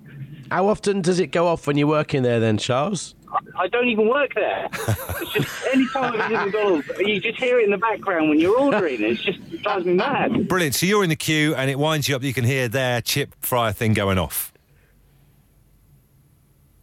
How 0.50 0.68
often 0.68 1.00
does 1.02 1.18
it 1.20 1.28
go 1.28 1.46
off 1.46 1.66
when 1.66 1.76
you're 1.78 1.86
working 1.88 2.22
there, 2.22 2.38
then, 2.40 2.58
Charles? 2.58 3.14
I 3.56 3.68
don't 3.68 3.88
even 3.88 4.08
work 4.08 4.34
there. 4.34 4.68
It's 4.72 5.32
just 5.32 5.66
any 5.72 5.88
time 5.88 6.14
I 6.14 6.28
visit 6.28 6.44
McDonald's, 6.44 6.88
you 6.98 7.20
just 7.20 7.38
hear 7.38 7.58
it 7.58 7.64
in 7.64 7.70
the 7.70 7.78
background 7.78 8.28
when 8.28 8.40
you're 8.40 8.58
ordering. 8.58 9.02
It's 9.02 9.22
just 9.22 9.38
it 9.52 9.62
drives 9.62 9.86
me 9.86 9.94
mad. 9.94 10.48
Brilliant. 10.48 10.74
So 10.74 10.86
you're 10.86 11.04
in 11.04 11.10
the 11.10 11.16
queue 11.16 11.54
and 11.54 11.70
it 11.70 11.78
winds 11.78 12.08
you 12.08 12.16
up. 12.16 12.22
You 12.22 12.34
can 12.34 12.44
hear 12.44 12.68
their 12.68 13.00
chip 13.00 13.34
fryer 13.40 13.72
thing 13.72 13.94
going 13.94 14.18
off. 14.18 14.51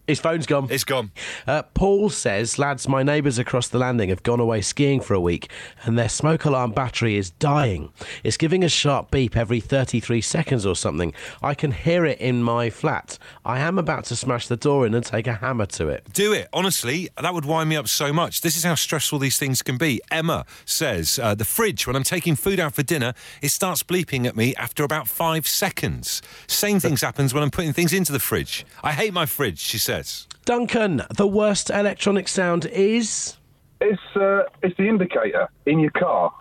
His 0.09 0.19
phone's 0.19 0.47
gone. 0.47 0.67
It's 0.71 0.83
gone. 0.83 1.11
Uh, 1.45 1.61
Paul 1.75 2.09
says, 2.09 2.57
lads, 2.57 2.87
my 2.87 3.03
neighbours 3.03 3.37
across 3.37 3.67
the 3.67 3.77
landing 3.77 4.09
have 4.09 4.23
gone 4.23 4.39
away 4.39 4.61
skiing 4.61 5.01
for 5.01 5.13
a 5.13 5.19
week 5.19 5.51
and 5.83 5.99
their 5.99 6.09
smoke 6.09 6.45
alarm 6.45 6.71
battery 6.71 7.15
is 7.15 7.29
dying. 7.29 7.93
It's 8.23 8.35
giving 8.35 8.63
a 8.63 8.69
sharp 8.69 9.11
beep 9.11 9.37
every 9.37 9.59
33 9.59 10.19
seconds 10.21 10.65
or 10.65 10.75
something. 10.75 11.13
I 11.43 11.53
can 11.53 11.71
hear 11.71 12.05
it 12.05 12.19
in 12.19 12.41
my 12.41 12.71
flat. 12.71 13.19
I 13.45 13.59
am 13.59 13.77
about 13.77 14.05
to 14.05 14.15
smash 14.15 14.47
the 14.47 14.57
door 14.57 14.87
in 14.87 14.95
and 14.95 15.05
take 15.05 15.27
a 15.27 15.33
hammer 15.33 15.67
to 15.67 15.89
it. 15.89 16.07
Do 16.11 16.33
it. 16.33 16.47
Honestly, 16.53 17.09
that 17.21 17.35
would 17.35 17.45
wind 17.45 17.69
me 17.69 17.75
up 17.75 17.87
so 17.87 18.11
much. 18.11 18.41
This 18.41 18.57
is 18.57 18.63
how 18.63 18.73
stressful 18.73 19.19
these 19.19 19.37
things 19.37 19.61
can 19.61 19.77
be. 19.77 20.01
Emma 20.09 20.43
says 20.65 21.19
uh, 21.21 21.35
the 21.35 21.45
fridge, 21.45 21.85
when 21.85 21.95
I'm 21.95 22.01
taking 22.01 22.35
food 22.35 22.59
out 22.59 22.73
for 22.73 22.81
dinner, 22.81 23.13
it 23.43 23.49
starts 23.49 23.83
bleeping 23.83 24.25
at 24.25 24.35
me 24.35 24.55
after 24.55 24.83
about 24.83 25.07
five 25.07 25.45
seconds. 25.45 26.23
Same 26.47 26.79
things 26.79 27.01
happens 27.09 27.31
when 27.31 27.43
I'm 27.43 27.51
putting 27.51 27.73
things 27.73 27.93
into 27.93 28.11
the 28.11 28.17
fridge. 28.17 28.65
I 28.83 28.93
hate 28.93 29.13
my 29.13 29.27
fridge, 29.27 29.59
she 29.59 29.77
says. 29.77 29.98
Duncan, 30.45 31.03
the 31.15 31.27
worst 31.27 31.69
electronic 31.69 32.27
sound 32.27 32.65
is. 32.65 33.37
It's 33.81 34.01
uh, 34.15 34.43
it's 34.61 34.75
the 34.77 34.87
indicator 34.87 35.49
in 35.65 35.79
your 35.79 35.91
car. 35.91 36.33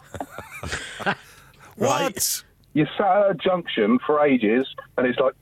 What? 1.78 2.42
You 2.74 2.86
sat 2.96 3.16
at 3.16 3.30
a 3.30 3.34
junction 3.34 3.98
for 4.04 4.24
ages, 4.24 4.66
and 4.96 5.06
it's 5.06 5.18
like 5.18 5.34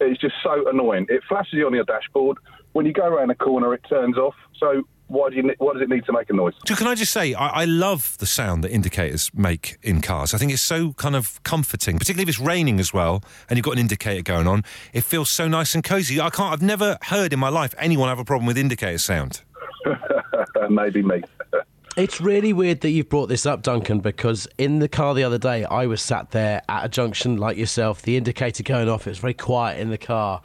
it's 0.00 0.20
just 0.20 0.36
so 0.42 0.68
annoying. 0.68 1.06
It 1.08 1.22
flashes 1.28 1.54
you 1.54 1.66
on 1.66 1.74
your 1.74 1.84
dashboard. 1.84 2.38
When 2.72 2.86
you 2.86 2.92
go 2.92 3.06
around 3.06 3.30
a 3.30 3.34
corner, 3.34 3.74
it 3.74 3.82
turns 3.88 4.16
off. 4.16 4.34
So 4.58 4.86
why 5.08 5.28
do 5.30 5.36
you? 5.36 5.42
ne- 5.42 5.54
Why 5.58 5.72
does 5.72 5.82
it 5.82 5.88
need 5.88 6.04
to 6.06 6.12
make 6.12 6.30
a 6.30 6.32
noise? 6.32 6.54
So 6.66 6.74
can 6.76 6.86
I 6.86 6.94
just 6.94 7.12
say, 7.12 7.34
I, 7.34 7.48
I 7.48 7.64
love 7.64 8.16
the 8.18 8.26
sound 8.26 8.62
that 8.64 8.70
indicators 8.70 9.30
make 9.34 9.76
in 9.82 10.00
cars. 10.00 10.32
I 10.34 10.38
think 10.38 10.52
it's 10.52 10.62
so 10.62 10.92
kind 10.94 11.16
of 11.16 11.42
comforting, 11.42 11.98
particularly 11.98 12.22
if 12.24 12.28
it's 12.28 12.38
raining 12.40 12.78
as 12.78 12.92
well, 12.94 13.22
and 13.48 13.56
you've 13.56 13.64
got 13.64 13.72
an 13.72 13.78
indicator 13.80 14.22
going 14.22 14.46
on. 14.46 14.64
It 14.92 15.02
feels 15.02 15.30
so 15.30 15.48
nice 15.48 15.74
and 15.74 15.82
cozy. 15.82 16.20
I 16.20 16.30
can't. 16.30 16.52
I've 16.52 16.62
never 16.62 16.98
heard 17.02 17.32
in 17.32 17.38
my 17.38 17.48
life 17.48 17.74
anyone 17.78 18.08
have 18.08 18.18
a 18.18 18.24
problem 18.24 18.46
with 18.46 18.56
indicator 18.58 18.98
sound. 18.98 19.42
Maybe 20.70 21.02
me. 21.02 21.22
It's 21.96 22.20
really 22.20 22.52
weird 22.52 22.82
that 22.82 22.90
you've 22.90 23.08
brought 23.08 23.28
this 23.28 23.44
up, 23.44 23.62
Duncan, 23.62 23.98
because 23.98 24.46
in 24.56 24.78
the 24.78 24.88
car 24.88 25.14
the 25.14 25.24
other 25.24 25.38
day, 25.38 25.64
I 25.64 25.86
was 25.86 26.00
sat 26.00 26.30
there 26.30 26.62
at 26.68 26.84
a 26.84 26.88
junction 26.88 27.38
like 27.38 27.56
yourself, 27.56 28.02
the 28.02 28.16
indicator 28.16 28.62
going 28.62 28.88
off, 28.88 29.08
it 29.08 29.10
was 29.10 29.18
very 29.18 29.34
quiet 29.34 29.80
in 29.80 29.90
the 29.90 29.98
car. 29.98 30.40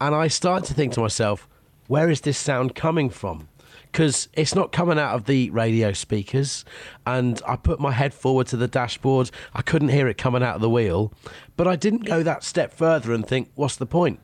And 0.00 0.16
I 0.16 0.26
started 0.26 0.66
to 0.66 0.74
think 0.74 0.94
to 0.94 1.00
myself, 1.00 1.46
where 1.86 2.10
is 2.10 2.22
this 2.22 2.36
sound 2.36 2.74
coming 2.74 3.08
from? 3.08 3.46
Because 3.90 4.28
it's 4.34 4.54
not 4.54 4.72
coming 4.72 4.98
out 4.98 5.14
of 5.14 5.24
the 5.24 5.50
radio 5.50 5.92
speakers. 5.92 6.64
And 7.06 7.40
I 7.46 7.56
put 7.56 7.80
my 7.80 7.92
head 7.92 8.12
forward 8.12 8.46
to 8.48 8.56
the 8.56 8.68
dashboard. 8.68 9.30
I 9.54 9.62
couldn't 9.62 9.88
hear 9.88 10.08
it 10.08 10.18
coming 10.18 10.42
out 10.42 10.56
of 10.56 10.60
the 10.60 10.70
wheel. 10.70 11.12
But 11.56 11.66
I 11.66 11.76
didn't 11.76 12.04
go 12.04 12.22
that 12.22 12.44
step 12.44 12.72
further 12.72 13.12
and 13.12 13.26
think, 13.26 13.50
what's 13.54 13.76
the 13.76 13.86
point? 13.86 14.20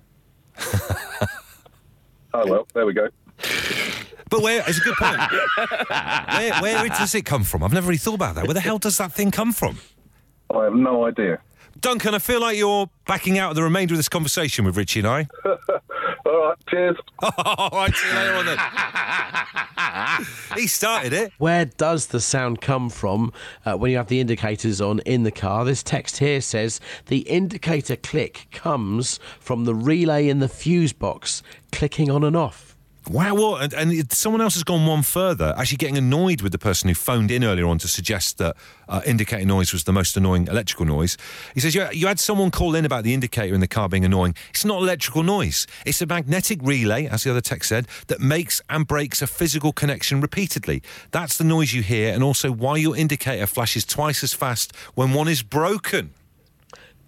Oh 2.35 2.47
well, 2.47 2.67
there 2.73 2.87
we 2.87 2.95
go. 2.95 3.09
But 4.31 4.41
where? 4.43 4.65
It's 4.67 4.79
a 4.79 4.81
good 4.81 4.95
point. 4.97 5.19
where, 6.63 6.63
where 6.63 6.89
does 6.89 7.15
it 7.15 7.27
come 7.27 7.45
from? 7.45 7.63
I've 7.63 7.73
never 7.73 7.89
really 7.89 7.99
thought 7.99 8.15
about 8.15 8.37
that. 8.37 8.47
Where 8.47 8.55
the 8.55 8.61
hell 8.61 8.79
does 8.79 8.97
that 8.99 9.13
thing 9.13 9.31
come 9.31 9.53
from? 9.53 9.79
I 10.55 10.65
have 10.65 10.75
no 10.75 11.05
idea. 11.05 11.41
Duncan, 11.81 12.15
I 12.15 12.19
feel 12.19 12.41
like 12.41 12.57
you're 12.57 12.89
backing 13.07 13.39
out 13.39 13.51
of 13.51 13.57
the 13.57 13.63
remainder 13.63 13.95
of 13.95 13.99
this 13.99 14.09
conversation 14.09 14.65
with 14.65 14.77
Richie 14.77 15.01
and 15.01 15.09
I. 15.09 15.29
All 16.73 16.79
right, 16.79 16.95
cheers. 16.95 16.97
All 17.47 17.71
right, 17.73 17.95
see 17.95 18.09
you 18.09 18.15
later 18.15 18.35
on 18.35 18.47
then. 18.47 18.59
he 20.57 20.67
started 20.67 21.13
it. 21.13 21.33
Where 21.39 21.67
does 21.67 22.07
the 22.07 22.21
sound 22.21 22.61
come 22.61 22.89
from 22.91 23.33
uh, 23.65 23.77
when 23.77 23.91
you 23.91 23.97
have 23.97 24.09
the 24.09 24.21
indicators 24.21 24.81
on 24.81 25.01
in 25.01 25.23
the 25.23 25.31
car? 25.31 25.65
This 25.65 25.83
text 25.83 26.19
here 26.19 26.41
says 26.41 26.81
the 27.07 27.21
indicator 27.21 27.97
click 27.97 28.49
comes 28.51 29.21
from 29.39 29.65
the 29.65 29.75
relay 29.75 30.29
in 30.29 30.39
the 30.39 30.49
fuse 30.49 30.93
box 30.93 31.43
clicking 31.73 32.11
on 32.11 32.25
and 32.25 32.37
off. 32.37 32.72
Wow, 33.11 33.35
what? 33.35 33.75
And, 33.75 33.93
and 33.93 34.13
someone 34.13 34.41
else 34.41 34.55
has 34.55 34.63
gone 34.63 34.87
one 34.87 35.03
further, 35.03 35.55
actually 35.59 35.79
getting 35.79 35.99
annoyed 35.99 36.41
with 36.41 36.53
the 36.53 36.59
person 36.59 36.89
who 36.89 36.95
phoned 36.95 37.33
in 37.33 37.43
earlier 37.43 37.67
on 37.67 37.79
to 37.79 37.89
suggest 37.89 38.39
that 38.39 38.57
uh, 38.89 39.01
indicator 39.05 39.45
noise 39.45 39.73
was 39.73 39.85
the 39.85 39.93
most 39.93 40.17
annoying 40.17 40.47
electrical 40.47 40.87
noise. 40.87 41.17
He 41.53 41.61
says, 41.61 41.75
you, 41.75 41.85
you 41.93 42.07
had 42.07 42.21
someone 42.21 42.53
call 42.53 42.77
in 42.77 42.85
about 42.85 43.03
the 43.03 43.13
indicator 43.13 43.55
in 43.55 43.61
the 43.61 43.67
car 43.67 43.89
being 43.89 44.05
annoying. 44.05 44.37
It's 44.51 44.65
not 44.65 44.81
electrical 44.81 45.25
noise, 45.25 45.67
it's 45.85 46.01
a 46.01 46.07
magnetic 46.07 46.61
relay, 46.63 47.07
as 47.07 47.25
the 47.25 47.31
other 47.33 47.41
text 47.41 47.71
said, 47.71 47.89
that 48.07 48.21
makes 48.21 48.63
and 48.71 48.87
breaks 48.87 49.21
a 49.21 49.27
physical 49.27 49.73
connection 49.73 50.21
repeatedly. 50.21 50.81
That's 51.11 51.37
the 51.37 51.45
noise 51.45 51.75
you 51.75 51.83
hear, 51.83 52.15
and 52.15 52.23
also 52.23 52.53
why 52.53 52.77
your 52.77 52.97
indicator 52.97 53.49
flashes 53.49 53.85
twice 53.85 54.23
as 54.23 54.33
fast 54.33 54.77
when 54.95 55.13
one 55.13 55.27
is 55.27 55.43
broken. 55.43 56.15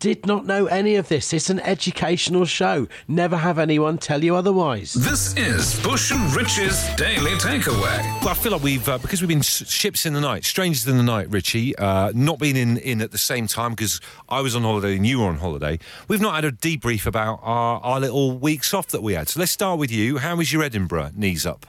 Did 0.00 0.26
not 0.26 0.44
know 0.44 0.66
any 0.66 0.96
of 0.96 1.08
this. 1.08 1.32
It's 1.32 1.48
an 1.48 1.60
educational 1.60 2.44
show. 2.44 2.88
Never 3.08 3.38
have 3.38 3.58
anyone 3.58 3.96
tell 3.96 4.22
you 4.22 4.36
otherwise. 4.36 4.92
This 4.92 5.34
is 5.36 5.80
Bush 5.82 6.10
and 6.10 6.34
Rich's 6.36 6.94
Daily 6.96 7.30
Takeaway. 7.32 8.02
Well, 8.20 8.28
I 8.28 8.34
feel 8.34 8.52
like 8.52 8.62
we've 8.62 8.86
uh, 8.86 8.98
because 8.98 9.22
we've 9.22 9.28
been 9.28 9.38
s- 9.38 9.66
ships 9.70 10.04
in 10.04 10.12
the 10.12 10.20
night, 10.20 10.44
strangers 10.44 10.86
in 10.86 10.98
the 10.98 11.02
night, 11.02 11.30
Richie. 11.30 11.74
Uh, 11.76 12.12
not 12.14 12.38
been 12.38 12.56
in 12.56 12.76
in 12.78 13.00
at 13.00 13.12
the 13.12 13.18
same 13.18 13.46
time 13.46 13.70
because 13.70 13.98
I 14.28 14.42
was 14.42 14.54
on 14.54 14.62
holiday 14.62 14.94
and 14.96 15.06
you 15.06 15.20
were 15.20 15.26
on 15.26 15.38
holiday. 15.38 15.78
We've 16.06 16.20
not 16.20 16.34
had 16.34 16.44
a 16.44 16.52
debrief 16.52 17.06
about 17.06 17.40
our, 17.42 17.80
our 17.80 18.00
little 18.00 18.36
weeks 18.36 18.74
off 18.74 18.88
that 18.88 19.02
we 19.02 19.14
had. 19.14 19.30
So 19.30 19.40
let's 19.40 19.52
start 19.52 19.78
with 19.78 19.90
you. 19.90 20.18
How 20.18 20.36
was 20.36 20.52
your 20.52 20.62
Edinburgh? 20.62 21.12
Knees 21.16 21.46
up. 21.46 21.64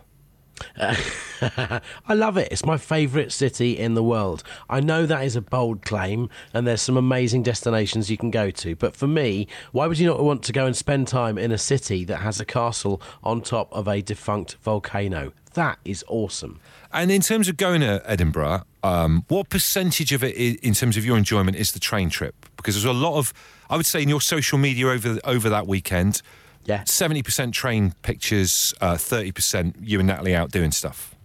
I 0.78 2.14
love 2.14 2.38
it. 2.38 2.50
It's 2.52 2.66
my 2.66 2.78
favourite 2.78 3.32
city 3.32 3.78
in 3.78 3.94
the 3.94 4.04
world. 4.04 4.44
I 4.70 4.80
know 4.80 5.06
that 5.06 5.24
is 5.24 5.36
a 5.36 5.42
bold 5.42 5.84
claim, 5.84 6.30
and 6.54 6.66
there's 6.66 6.82
some 6.82 6.98
amazing 6.98 7.44
destinations 7.44 8.10
you 8.10 8.18
can 8.18 8.32
go 8.32 8.50
to. 8.52 8.76
But 8.76 8.96
for 8.96 9.08
me, 9.08 9.48
why 9.72 9.88
would 9.88 10.00
you 10.00 10.08
not 10.08 10.24
want 10.24 10.44
to 10.44 10.54
go 10.54 10.66
and 10.66 10.76
spend 10.76 11.08
time 11.08 11.38
in 11.38 11.52
a 11.52 11.58
city 11.58 12.06
that 12.06 12.18
has 12.18 12.40
a 12.40 12.46
castle 12.46 13.02
on 13.24 13.42
top 13.42 13.72
of 13.72 13.88
a 13.88 14.02
defunct 14.02 14.56
volcano? 14.64 15.34
That 15.54 15.80
is 15.86 16.04
awesome. 16.08 16.60
And 16.92 17.12
in 17.12 17.22
terms 17.22 17.48
of 17.48 17.58
going 17.58 17.82
to 17.82 18.02
Edinburgh, 18.06 18.64
um, 18.84 19.26
what 19.30 19.50
percentage 19.50 20.12
of 20.12 20.24
it, 20.24 20.36
in 20.36 20.74
terms 20.74 20.98
of 20.98 21.06
your 21.06 21.18
enjoyment, 21.18 21.58
is 21.58 21.72
the 21.72 21.80
train 21.80 22.10
trip? 22.10 22.36
Because 22.58 22.76
there's 22.76 22.86
a 22.86 22.94
lot 22.94 23.18
of, 23.18 23.34
I 23.70 23.78
would 23.78 23.86
say, 23.86 24.02
in 24.02 24.10
your 24.10 24.22
social 24.22 24.58
media 24.58 24.88
over 24.88 25.20
over 25.24 25.50
that 25.50 25.66
weekend, 25.66 26.22
Yeah. 26.66 26.84
seventy 26.86 27.24
percent 27.24 27.54
train 27.54 27.94
pictures, 28.02 28.74
uh, 28.82 28.98
thirty 28.98 29.32
percent 29.32 29.78
you 29.82 30.00
and 30.00 30.08
Natalie 30.08 30.36
out 30.36 30.52
doing 30.52 30.72
stuff. 30.72 31.16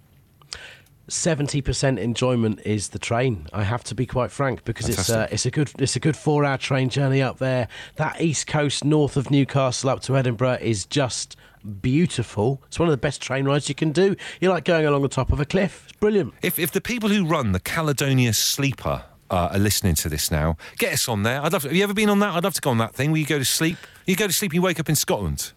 70% 1.09 1.99
enjoyment 1.99 2.61
is 2.65 2.91
the 2.91 2.99
train. 2.99 3.49
I 3.53 3.65
have 3.65 3.83
to 3.85 3.95
be 3.97 4.07
quite 4.07 4.31
frank 4.31 4.65
because 4.65 4.89
it's 4.89 5.11
uh, 5.11 5.27
it's 5.31 5.45
a 5.45 5.51
good 5.51 5.73
it's 5.79 5.97
a 5.97 6.01
good 6.01 6.15
4-hour 6.15 6.59
train 6.59 6.89
journey 6.89 7.21
up 7.21 7.39
there. 7.39 7.67
That 7.97 8.21
east 8.21 8.47
coast 8.47 8.85
north 8.85 9.17
of 9.17 9.29
Newcastle 9.31 9.91
up 9.91 10.01
to 10.03 10.17
Edinburgh 10.17 10.59
is 10.61 10.87
just 10.87 11.37
beautiful. 11.81 12.63
It's 12.69 12.79
one 12.79 12.89
of 12.89 12.93
the 12.93 12.99
best 12.99 13.21
train 13.21 13.45
rides 13.45 13.69
you 13.69 13.75
can 13.75 13.93
do. 13.93 14.17
You're 14.41 14.53
like 14.53 14.65
going 14.65 14.87
along 14.87 15.03
the 15.03 15.09
top 15.09 15.33
of 15.33 15.41
a 15.41 15.45
cliff. 15.45 15.87
It's 15.89 15.99
brilliant. 15.99 16.33
If 16.43 16.59
if 16.59 16.71
the 16.71 16.81
people 16.81 17.09
who 17.09 17.27
run 17.27 17.53
the 17.53 17.61
Caledonian 17.61 18.33
Sleeper 18.33 19.05
uh, 19.31 19.49
are 19.53 19.59
listening 19.59 19.95
to 19.97 20.09
this 20.09 20.31
now, 20.31 20.57
get 20.79 20.93
us 20.93 21.09
on 21.09 21.23
there. 21.25 21.43
I'd 21.43 21.53
love. 21.53 21.63
To, 21.63 21.69
have 21.69 21.77
you 21.77 21.83
ever 21.83 21.95
been 21.95 22.11
on 22.11 22.21
that? 22.21 22.35
I'd 22.35 22.45
love 22.45 22.55
to 22.55 22.61
go 22.61 22.71
on 22.71 22.79
that 22.79 22.95
thing 22.95 23.11
where 23.11 23.21
you 23.21 23.27
go 23.27 23.39
to 23.39 23.45
sleep. 23.45 23.79
You 24.11 24.17
go 24.17 24.27
to 24.27 24.33
sleep, 24.33 24.53
you 24.53 24.61
wake 24.61 24.81
up 24.81 24.89
in 24.89 24.97
Scotland. 24.97 25.53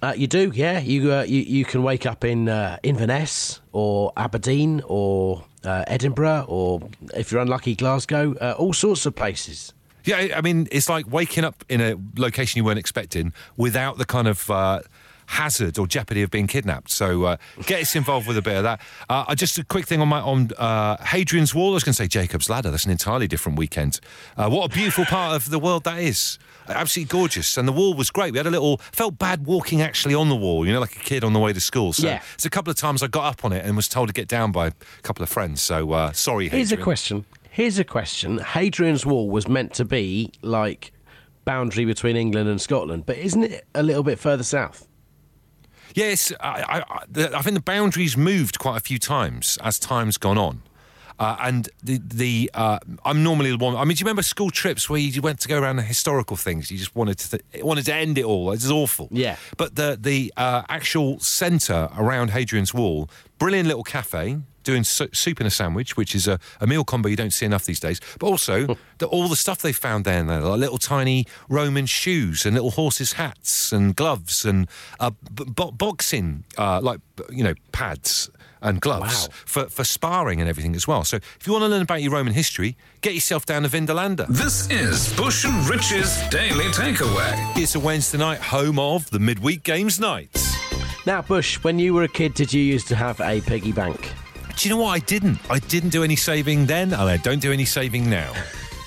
Uh, 0.00 0.14
you 0.16 0.28
do, 0.28 0.52
yeah. 0.54 0.78
You 0.78 1.12
uh, 1.12 1.22
you 1.24 1.40
you 1.40 1.64
can 1.64 1.82
wake 1.82 2.06
up 2.06 2.24
in 2.24 2.48
uh, 2.48 2.78
Inverness 2.84 3.60
or 3.72 4.12
Aberdeen 4.16 4.80
or 4.86 5.44
uh, 5.64 5.82
Edinburgh 5.88 6.44
or 6.48 6.88
if 7.16 7.32
you're 7.32 7.40
unlucky 7.40 7.74
Glasgow, 7.74 8.36
uh, 8.40 8.54
all 8.58 8.72
sorts 8.72 9.06
of 9.06 9.16
places. 9.16 9.72
Yeah, 10.04 10.18
I- 10.18 10.32
I 10.36 10.40
mean, 10.40 10.68
it's 10.70 10.88
like 10.88 11.10
waking 11.10 11.42
up 11.42 11.64
in 11.68 11.80
a 11.80 11.96
location 12.16 12.58
you 12.60 12.64
weren't 12.64 12.78
expecting 12.78 13.32
without 13.56 13.98
the 13.98 14.04
kind 14.04 14.28
of 14.28 14.48
uh, 14.52 14.82
hazard 15.26 15.78
or 15.78 15.86
jeopardy 15.86 16.22
of 16.22 16.30
being 16.30 16.46
kidnapped. 16.46 16.90
So 16.90 17.24
uh, 17.24 17.36
get 17.66 17.82
us 17.82 17.94
involved 17.96 18.26
with 18.28 18.36
a 18.36 18.42
bit 18.42 18.56
of 18.56 18.62
that. 18.64 18.80
Uh, 19.08 19.24
uh, 19.28 19.34
just 19.34 19.58
a 19.58 19.64
quick 19.64 19.86
thing 19.86 20.00
on 20.00 20.08
my 20.08 20.20
on 20.20 20.50
uh, 20.58 20.96
Hadrian's 20.98 21.54
Wall. 21.54 21.70
I 21.70 21.74
was 21.74 21.84
going 21.84 21.92
to 21.94 21.96
say 21.96 22.06
Jacob's 22.08 22.48
Ladder. 22.48 22.70
That's 22.70 22.84
an 22.84 22.90
entirely 22.90 23.26
different 23.28 23.58
weekend. 23.58 24.00
Uh, 24.36 24.48
what 24.48 24.70
a 24.70 24.74
beautiful 24.74 25.04
part 25.04 25.34
of 25.36 25.50
the 25.50 25.58
world 25.58 25.84
that 25.84 25.98
is. 25.98 26.38
Absolutely 26.68 27.10
gorgeous, 27.10 27.56
and 27.56 27.68
the 27.68 27.72
wall 27.72 27.94
was 27.94 28.10
great. 28.10 28.32
We 28.32 28.38
had 28.38 28.46
a 28.48 28.50
little 28.50 28.78
felt 28.90 29.18
bad 29.18 29.46
walking 29.46 29.82
actually 29.82 30.14
on 30.16 30.28
the 30.28 30.34
wall, 30.34 30.66
you 30.66 30.72
know, 30.72 30.80
like 30.80 30.96
a 30.96 31.00
kid 31.00 31.22
on 31.22 31.32
the 31.32 31.38
way 31.38 31.52
to 31.52 31.60
school. 31.60 31.92
So 31.92 32.08
Yeah. 32.08 32.20
it's 32.34 32.44
a 32.44 32.50
couple 32.50 32.72
of 32.72 32.76
times 32.76 33.04
I 33.04 33.06
got 33.06 33.24
up 33.24 33.44
on 33.44 33.52
it 33.52 33.64
and 33.64 33.76
was 33.76 33.86
told 33.86 34.08
to 34.08 34.12
get 34.12 34.26
down 34.26 34.50
by 34.50 34.66
a 34.68 34.72
couple 35.02 35.22
of 35.22 35.28
friends. 35.28 35.62
So 35.62 35.92
uh, 35.92 36.10
sorry, 36.12 36.48
Here's 36.48 36.72
a 36.72 36.76
question. 36.76 37.24
Here's 37.50 37.78
a 37.78 37.84
question. 37.84 38.38
Hadrian's 38.38 39.06
Wall 39.06 39.30
was 39.30 39.46
meant 39.46 39.74
to 39.74 39.84
be 39.84 40.32
like 40.42 40.92
boundary 41.44 41.84
between 41.84 42.16
England 42.16 42.48
and 42.48 42.60
Scotland, 42.60 43.04
but 43.06 43.16
isn't 43.16 43.44
it 43.44 43.64
a 43.74 43.82
little 43.84 44.02
bit 44.02 44.18
further 44.18 44.42
south? 44.42 44.88
Yes, 45.96 46.30
I, 46.40 46.62
I, 46.62 46.78
I, 46.80 47.02
the, 47.08 47.34
I 47.34 47.40
think 47.40 47.54
the 47.54 47.62
boundaries 47.62 48.18
moved 48.18 48.58
quite 48.58 48.76
a 48.76 48.80
few 48.80 48.98
times 48.98 49.58
as 49.62 49.78
time's 49.78 50.18
gone 50.18 50.36
on. 50.36 50.60
Uh, 51.18 51.36
and 51.40 51.70
the 51.82 51.98
the 52.04 52.50
uh, 52.52 52.78
I'm 53.02 53.22
normally 53.22 53.50
the 53.50 53.56
one. 53.56 53.74
I 53.74 53.84
mean, 53.84 53.96
do 53.96 54.00
you 54.00 54.04
remember 54.04 54.22
school 54.22 54.50
trips 54.50 54.90
where 54.90 55.00
you 55.00 55.22
went 55.22 55.40
to 55.40 55.48
go 55.48 55.58
around 55.58 55.76
the 55.76 55.82
historical 55.82 56.36
things? 56.36 56.70
You 56.70 56.76
just 56.76 56.94
wanted 56.94 57.16
to 57.20 57.38
th- 57.38 57.64
wanted 57.64 57.86
to 57.86 57.94
end 57.94 58.18
it 58.18 58.26
all. 58.26 58.50
It 58.50 58.56
was 58.56 58.70
awful. 58.70 59.08
Yeah. 59.10 59.36
But 59.56 59.76
the 59.76 59.96
the 59.98 60.30
uh, 60.36 60.64
actual 60.68 61.18
centre 61.20 61.88
around 61.96 62.32
Hadrian's 62.32 62.74
Wall, 62.74 63.08
brilliant 63.38 63.66
little 63.66 63.82
cafe. 63.82 64.40
Doing 64.66 64.84
su- 64.84 65.08
soup 65.12 65.40
in 65.40 65.46
a 65.46 65.50
sandwich, 65.50 65.96
which 65.96 66.14
is 66.14 66.26
a, 66.28 66.38
a 66.60 66.66
meal 66.66 66.84
combo 66.84 67.08
you 67.08 67.16
don't 67.16 67.32
see 67.32 67.46
enough 67.46 67.64
these 67.64 67.80
days. 67.80 68.00
But 68.18 68.26
also 68.26 68.76
the, 68.98 69.06
all 69.06 69.28
the 69.28 69.36
stuff 69.36 69.62
they 69.62 69.72
found 69.72 70.04
down 70.04 70.26
there, 70.26 70.40
like 70.40 70.58
little 70.60 70.78
tiny 70.78 71.24
Roman 71.48 71.86
shoes 71.86 72.44
and 72.44 72.54
little 72.54 72.72
horses' 72.72 73.14
hats 73.14 73.72
and 73.72 73.96
gloves 73.96 74.44
and 74.44 74.68
uh, 75.00 75.10
b- 75.34 75.44
bo- 75.46 75.70
boxing, 75.72 76.44
uh, 76.58 76.80
like 76.82 77.00
you 77.30 77.42
know, 77.44 77.54
pads 77.72 78.28
and 78.62 78.80
gloves 78.80 79.28
Wow. 79.28 79.34
for, 79.44 79.64
for 79.68 79.84
sparring 79.84 80.40
and 80.40 80.48
everything 80.48 80.74
as 80.74 80.88
well. 80.88 81.04
So 81.04 81.16
if 81.16 81.46
you 81.46 81.52
want 81.52 81.62
to 81.64 81.68
learn 81.68 81.82
about 81.82 82.02
your 82.02 82.12
Roman 82.12 82.32
history, 82.32 82.76
get 83.02 83.14
yourself 83.14 83.46
down 83.46 83.62
to 83.62 83.68
Vindolanda. 83.68 84.26
This 84.28 84.68
is 84.70 85.14
Bush 85.16 85.44
and 85.44 85.68
Rich's 85.68 86.26
Daily 86.30 86.64
Takeaway. 86.72 87.32
It's 87.56 87.74
a 87.76 87.80
Wednesday 87.80 88.18
night, 88.18 88.40
home 88.40 88.78
of 88.78 89.08
the 89.10 89.20
midweek 89.20 89.62
games 89.62 90.00
night. 90.00 90.30
Now, 91.06 91.22
Bush, 91.22 91.62
when 91.62 91.78
you 91.78 91.94
were 91.94 92.02
a 92.02 92.08
kid, 92.08 92.34
did 92.34 92.52
you 92.52 92.60
used 92.60 92.88
to 92.88 92.96
have 92.96 93.20
a 93.20 93.40
piggy 93.42 93.70
bank? 93.72 94.10
Do 94.56 94.68
you 94.68 94.74
know 94.74 94.80
what? 94.82 94.92
I 94.92 95.00
didn't. 95.00 95.38
I 95.50 95.58
didn't 95.58 95.90
do 95.90 96.02
any 96.02 96.16
saving 96.16 96.64
then, 96.64 96.94
and 96.94 97.02
I 97.02 97.18
don't 97.18 97.40
do 97.40 97.52
any 97.52 97.66
saving 97.66 98.08
now. 98.08 98.32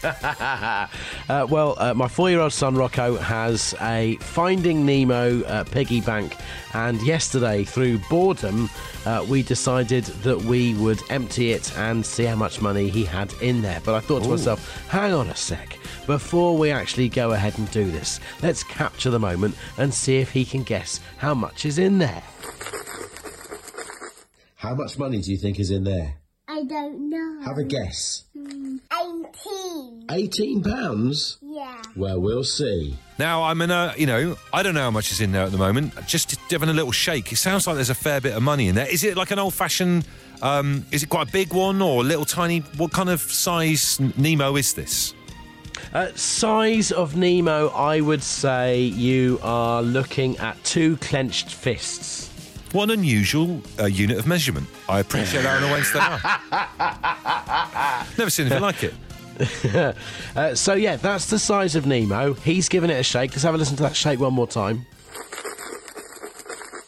Uh, 1.29 1.45
well, 1.47 1.75
uh, 1.77 1.93
my 1.93 2.08
four-year-old 2.08 2.53
son 2.53 2.73
Rocco 2.73 3.17
has 3.17 3.75
a 3.82 4.15
Finding 4.15 4.84
Nemo 4.86 5.43
uh, 5.43 5.63
piggy 5.65 6.01
bank, 6.01 6.36
and 6.73 6.99
yesterday, 7.03 7.63
through 7.63 7.99
boredom, 8.10 8.69
uh, 9.05 9.23
we 9.29 9.43
decided 9.43 10.05
that 10.05 10.41
we 10.41 10.73
would 10.75 10.99
empty 11.12 11.51
it 11.51 11.77
and 11.77 12.03
see 12.03 12.23
how 12.23 12.36
much 12.36 12.62
money 12.62 12.89
he 12.89 13.03
had 13.03 13.32
in 13.41 13.62
there. 13.62 13.79
But 13.86 13.95
I 13.95 13.99
thought 13.99 14.23
to 14.23 14.29
myself, 14.29 14.88
hang 14.88 15.13
on 15.13 15.27
a 15.27 15.36
sec. 15.36 15.77
Before 16.08 16.58
we 16.58 16.71
actually 16.71 17.10
go 17.10 17.34
ahead 17.34 17.60
and 17.60 17.69
do 17.69 17.91
this, 17.91 18.19
let's 18.41 18.63
capture 18.63 19.12
the 19.12 19.19
moment 19.19 19.55
and 19.77 19.93
see 19.93 20.17
if 20.17 20.32
he 20.32 20.45
can 20.45 20.63
guess 20.63 20.99
how 21.17 21.36
much 21.36 21.65
is 21.65 21.77
in 21.77 21.99
there. 21.99 22.23
How 24.60 24.76
much 24.76 25.00
money 25.00 25.22
do 25.22 25.32
you 25.32 25.38
think 25.38 25.58
is 25.58 25.72
in 25.72 25.86
there? 25.86 26.15
I 26.45 26.63
don't 26.65 27.10
know. 27.10 27.39
Have 27.45 27.58
a 27.58 27.63
guess. 27.63 28.26
18. 28.36 30.08
18 30.12 30.63
pounds? 30.63 31.38
Yeah. 31.41 31.82
Well, 31.95 32.19
we'll 32.19 32.43
see. 32.43 32.98
Now 33.17 33.43
I'm 33.43 33.62
in 33.62 33.72
a, 33.72 33.93
you 33.98 34.06
know, 34.06 34.36
I 34.52 34.62
don't 34.62 34.74
know 34.74 34.82
how 34.82 34.91
much 34.91 35.13
is 35.13 35.22
in 35.22 35.32
there 35.32 35.43
at 35.43 35.54
the 35.54 35.58
moment. 35.58 35.93
Just 36.08 36.36
having 36.52 36.67
a 36.67 36.74
little 36.74 36.91
shake. 36.91 37.32
It 37.32 37.38
sounds 37.38 37.67
like 37.67 37.78
there's 37.78 37.89
a 37.89 37.95
fair 37.95 38.19
bit 38.19 38.36
of 38.36 38.43
money 38.43 38.67
in 38.67 38.76
there. 38.76 38.86
Is 38.86 39.06
it 39.06 39.15
like 39.15 39.32
an 39.32 39.39
old-fashioned? 39.39 40.06
Um, 40.41 40.86
is 40.91 41.04
it 41.04 41.10
quite 41.10 41.30
a 41.30 41.32
big 41.32 41.54
one 41.54 41.82
or 41.82 42.02
a 42.02 42.04
little 42.04 42.26
tiny? 42.26 42.60
What 42.76 42.91
kind 42.91 43.08
of 43.08 43.22
size 43.22 43.98
Nemo 44.17 44.58
is 44.58 44.74
this? 44.74 45.13
Uh, 45.93 46.10
size 46.15 46.91
of 46.91 47.15
Nemo, 47.15 47.69
I 47.69 48.02
would 48.02 48.24
say 48.24 48.82
you 48.82 49.39
are 49.41 49.82
looking 49.82 50.36
at 50.39 50.62
two 50.65 50.98
clenched 50.98 51.54
fists. 51.54 52.29
What 52.71 52.84
an 52.86 52.99
unusual 52.99 53.62
uh, 53.79 53.86
unit 53.86 54.19
of 54.19 54.27
measurement. 54.27 54.67
I 54.88 54.99
appreciate 54.99 55.41
that 55.41 55.63
on 55.63 55.69
a 55.69 55.71
Wednesday 55.71 55.97
night. 55.99 56.21
Never 58.17 58.29
seen 58.29 58.45
anything 58.45 58.62
like 58.62 58.84
it. 58.84 58.93
Uh, 60.36 60.53
so, 60.53 60.73
yeah, 60.73 60.97
that's 60.97 61.27
the 61.27 61.39
size 61.39 61.75
of 61.75 61.86
Nemo. 61.86 62.34
He's 62.34 62.67
given 62.67 62.89
it 62.89 62.99
a 62.99 63.03
shake. 63.03 63.32
Let's 63.32 63.43
have 63.43 63.55
a 63.55 63.58
listen 63.58 63.77
to 63.77 63.84
that 63.84 63.95
shake 63.95 64.19
one 64.19 64.34
more 64.34 64.47
time. 64.47 64.86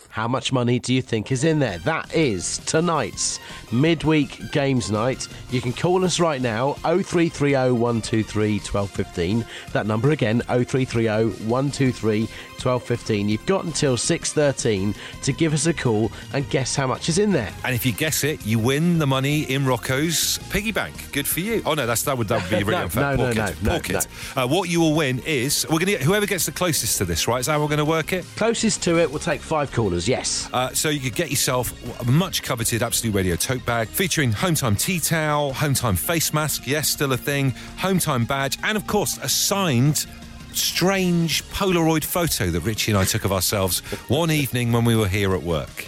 How 0.10 0.28
much 0.28 0.52
money 0.52 0.78
do 0.78 0.94
you 0.94 1.02
think 1.02 1.32
is 1.32 1.46
in 1.46 1.60
there? 1.60 1.78
That 1.80 2.14
is 2.14 2.58
tonight's 2.60 3.40
midweek 3.72 4.52
games 4.52 4.92
night. 4.92 5.28
You 5.50 5.62
can 5.62 5.74
call 5.74 6.04
us 6.06 6.20
right 6.20 6.42
now 6.42 6.74
0330 6.84 7.72
123 7.72 8.54
1215. 8.60 9.46
That 9.74 9.86
number 9.88 10.12
again 10.12 10.42
0330 10.48 11.46
123 11.48 12.22
1215. 12.22 13.30
You've 13.30 13.46
got 13.46 13.66
until 13.66 13.98
6:13 13.98 14.94
to 15.24 15.34
give 15.34 15.54
us 15.54 15.66
a 15.66 15.74
call 15.74 16.12
and 16.34 16.48
guess 16.50 16.76
how 16.76 16.86
much 16.88 17.10
is 17.10 17.18
in 17.18 17.32
there. 17.32 17.52
And 17.66 17.74
if 17.74 17.86
you 17.86 17.92
guess 17.92 18.24
it, 18.24 18.46
you 18.46 18.60
win 18.60 19.00
the 19.00 19.08
money 19.08 19.44
in 19.44 19.66
Rocco's 19.66 20.38
piggy 20.50 20.72
bank. 20.72 21.12
Good 21.12 21.28
for 21.28 21.40
you. 21.40 21.64
Oh 21.66 21.74
no, 21.74 21.88
that's 21.88 22.04
that 22.04 22.18
would 22.18 22.28
that 22.28 22.42
would 22.42 22.50
be 22.50 22.64
really 22.64 22.78
No, 22.78 22.84
unfair. 22.84 23.18
no, 23.18 23.32
no, 23.32 23.46
no, 23.64 23.80
Poor 23.80 23.94
no. 24.36 24.44
Uh, 24.44 24.48
what 24.48 24.70
you 24.70 24.80
will 24.80 24.94
win 24.94 25.20
is 25.26 25.66
we're 25.70 25.80
gonna 25.80 25.92
get 25.92 26.02
whoever 26.02 26.26
gets 26.28 26.46
the 26.46 26.52
closest 26.52 26.98
to 27.00 27.06
this. 27.06 27.28
Right? 27.28 27.40
Is 27.40 27.48
that 27.48 27.54
how 27.54 27.62
we're 27.62 27.68
going 27.68 27.78
to 27.80 27.86
work 27.86 28.14
it? 28.14 28.26
Closest 28.36 28.82
to 28.84 28.98
it 29.00 29.12
will 29.12 29.20
take 29.20 29.42
5 29.42 29.72
callers. 29.72 30.08
Yes. 30.08 30.50
Uh, 30.54 30.70
so 30.74 30.90
you 30.90 31.00
could 31.00 31.16
get 31.16 31.30
yourself 31.30 31.74
a 32.02 32.12
much 32.12 32.44
coveted 32.44 32.82
Absolute 32.84 33.14
Radio 33.16 33.36
tote 33.36 33.61
bag 33.66 33.88
featuring 33.88 34.32
home 34.32 34.56
time 34.56 34.76
tea 34.76 35.00
towel, 35.00 35.54
home 35.54 35.74
time 35.74 35.96
face 35.96 36.34
mask, 36.34 36.68
yes, 36.68 36.90
still 36.90 37.14
a 37.14 37.18
thing, 37.18 37.52
home 37.78 38.00
time 38.00 38.26
badge, 38.26 38.58
and 38.64 38.78
of 38.78 38.88
course 38.88 39.18
a 39.22 39.30
signed 39.30 40.06
strange 40.54 41.44
Polaroid 41.46 42.04
photo 42.04 42.48
that 42.52 42.62
Richie 42.62 42.92
and 42.92 42.98
I 42.98 43.06
took 43.06 43.26
of 43.26 43.32
ourselves 43.32 43.80
one 44.10 44.32
evening 44.32 44.72
when 44.72 44.86
we 44.86 44.96
were 44.96 45.08
here 45.08 45.34
at 45.34 45.44
work. 45.44 45.86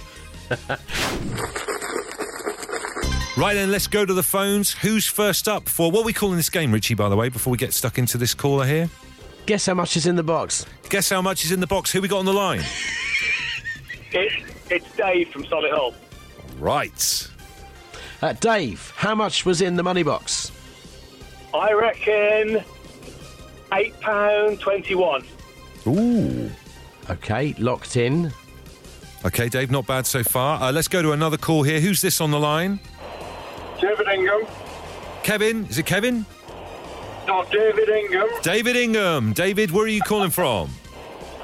Right 3.35 3.55
then, 3.55 3.71
let's 3.71 3.87
go 3.87 4.05
to 4.05 4.13
the 4.13 4.21
phones. 4.21 4.73
Who's 4.73 5.07
first 5.07 5.47
up 5.47 5.67
for 5.67 5.89
what 5.89 6.01
are 6.01 6.05
we 6.05 6.13
calling 6.13 6.37
this 6.37 6.51
game, 6.51 6.71
Richie, 6.71 6.93
by 6.93 7.09
the 7.09 7.15
way, 7.15 7.29
before 7.29 7.49
we 7.49 7.57
get 7.57 7.73
stuck 7.73 7.97
into 7.97 8.19
this 8.19 8.35
caller 8.35 8.63
here? 8.63 8.87
Guess 9.47 9.65
how 9.65 9.73
much 9.73 9.97
is 9.97 10.05
in 10.05 10.15
the 10.15 10.23
box? 10.23 10.67
Guess 10.89 11.09
how 11.09 11.19
much 11.19 11.43
is 11.43 11.51
in 11.51 11.59
the 11.59 11.65
box? 11.65 11.91
Who 11.91 11.99
we 11.99 12.07
got 12.07 12.19
on 12.19 12.25
the 12.25 12.33
line? 12.33 12.61
It's, 14.11 14.35
it's 14.69 14.95
Dave 14.95 15.29
from 15.29 15.45
Solid 15.45 15.71
Hull. 15.71 15.95
Right. 16.59 17.27
Uh, 18.23 18.31
Dave, 18.31 18.93
how 18.95 19.13
much 19.13 19.45
was 19.45 19.59
in 19.59 19.75
the 19.75 19.83
money 19.83 20.01
box? 20.01 20.49
I 21.53 21.73
reckon 21.73 22.63
£8.21. 23.69 25.25
Ooh. 25.87 26.49
Okay, 27.09 27.53
locked 27.59 27.97
in. 27.97 28.31
Okay, 29.25 29.49
Dave, 29.49 29.71
not 29.71 29.85
bad 29.85 30.05
so 30.05 30.23
far. 30.23 30.61
Uh, 30.61 30.71
let's 30.71 30.87
go 30.87 31.01
to 31.01 31.11
another 31.11 31.35
call 31.35 31.63
here. 31.63 31.81
Who's 31.81 31.99
this 31.99 32.21
on 32.21 32.31
the 32.31 32.39
line? 32.39 32.79
David 33.81 34.07
Ingham. 34.07 34.47
Kevin? 35.23 35.65
Is 35.65 35.77
it 35.77 35.85
Kevin? 35.85 36.25
No, 37.27 37.43
David 37.51 37.89
Ingham. 37.89 38.29
David 38.41 38.77
Ingham. 38.77 39.33
David, 39.33 39.69
where 39.71 39.83
are 39.83 39.89
you 39.89 40.01
calling 40.01 40.29
from? 40.29 40.69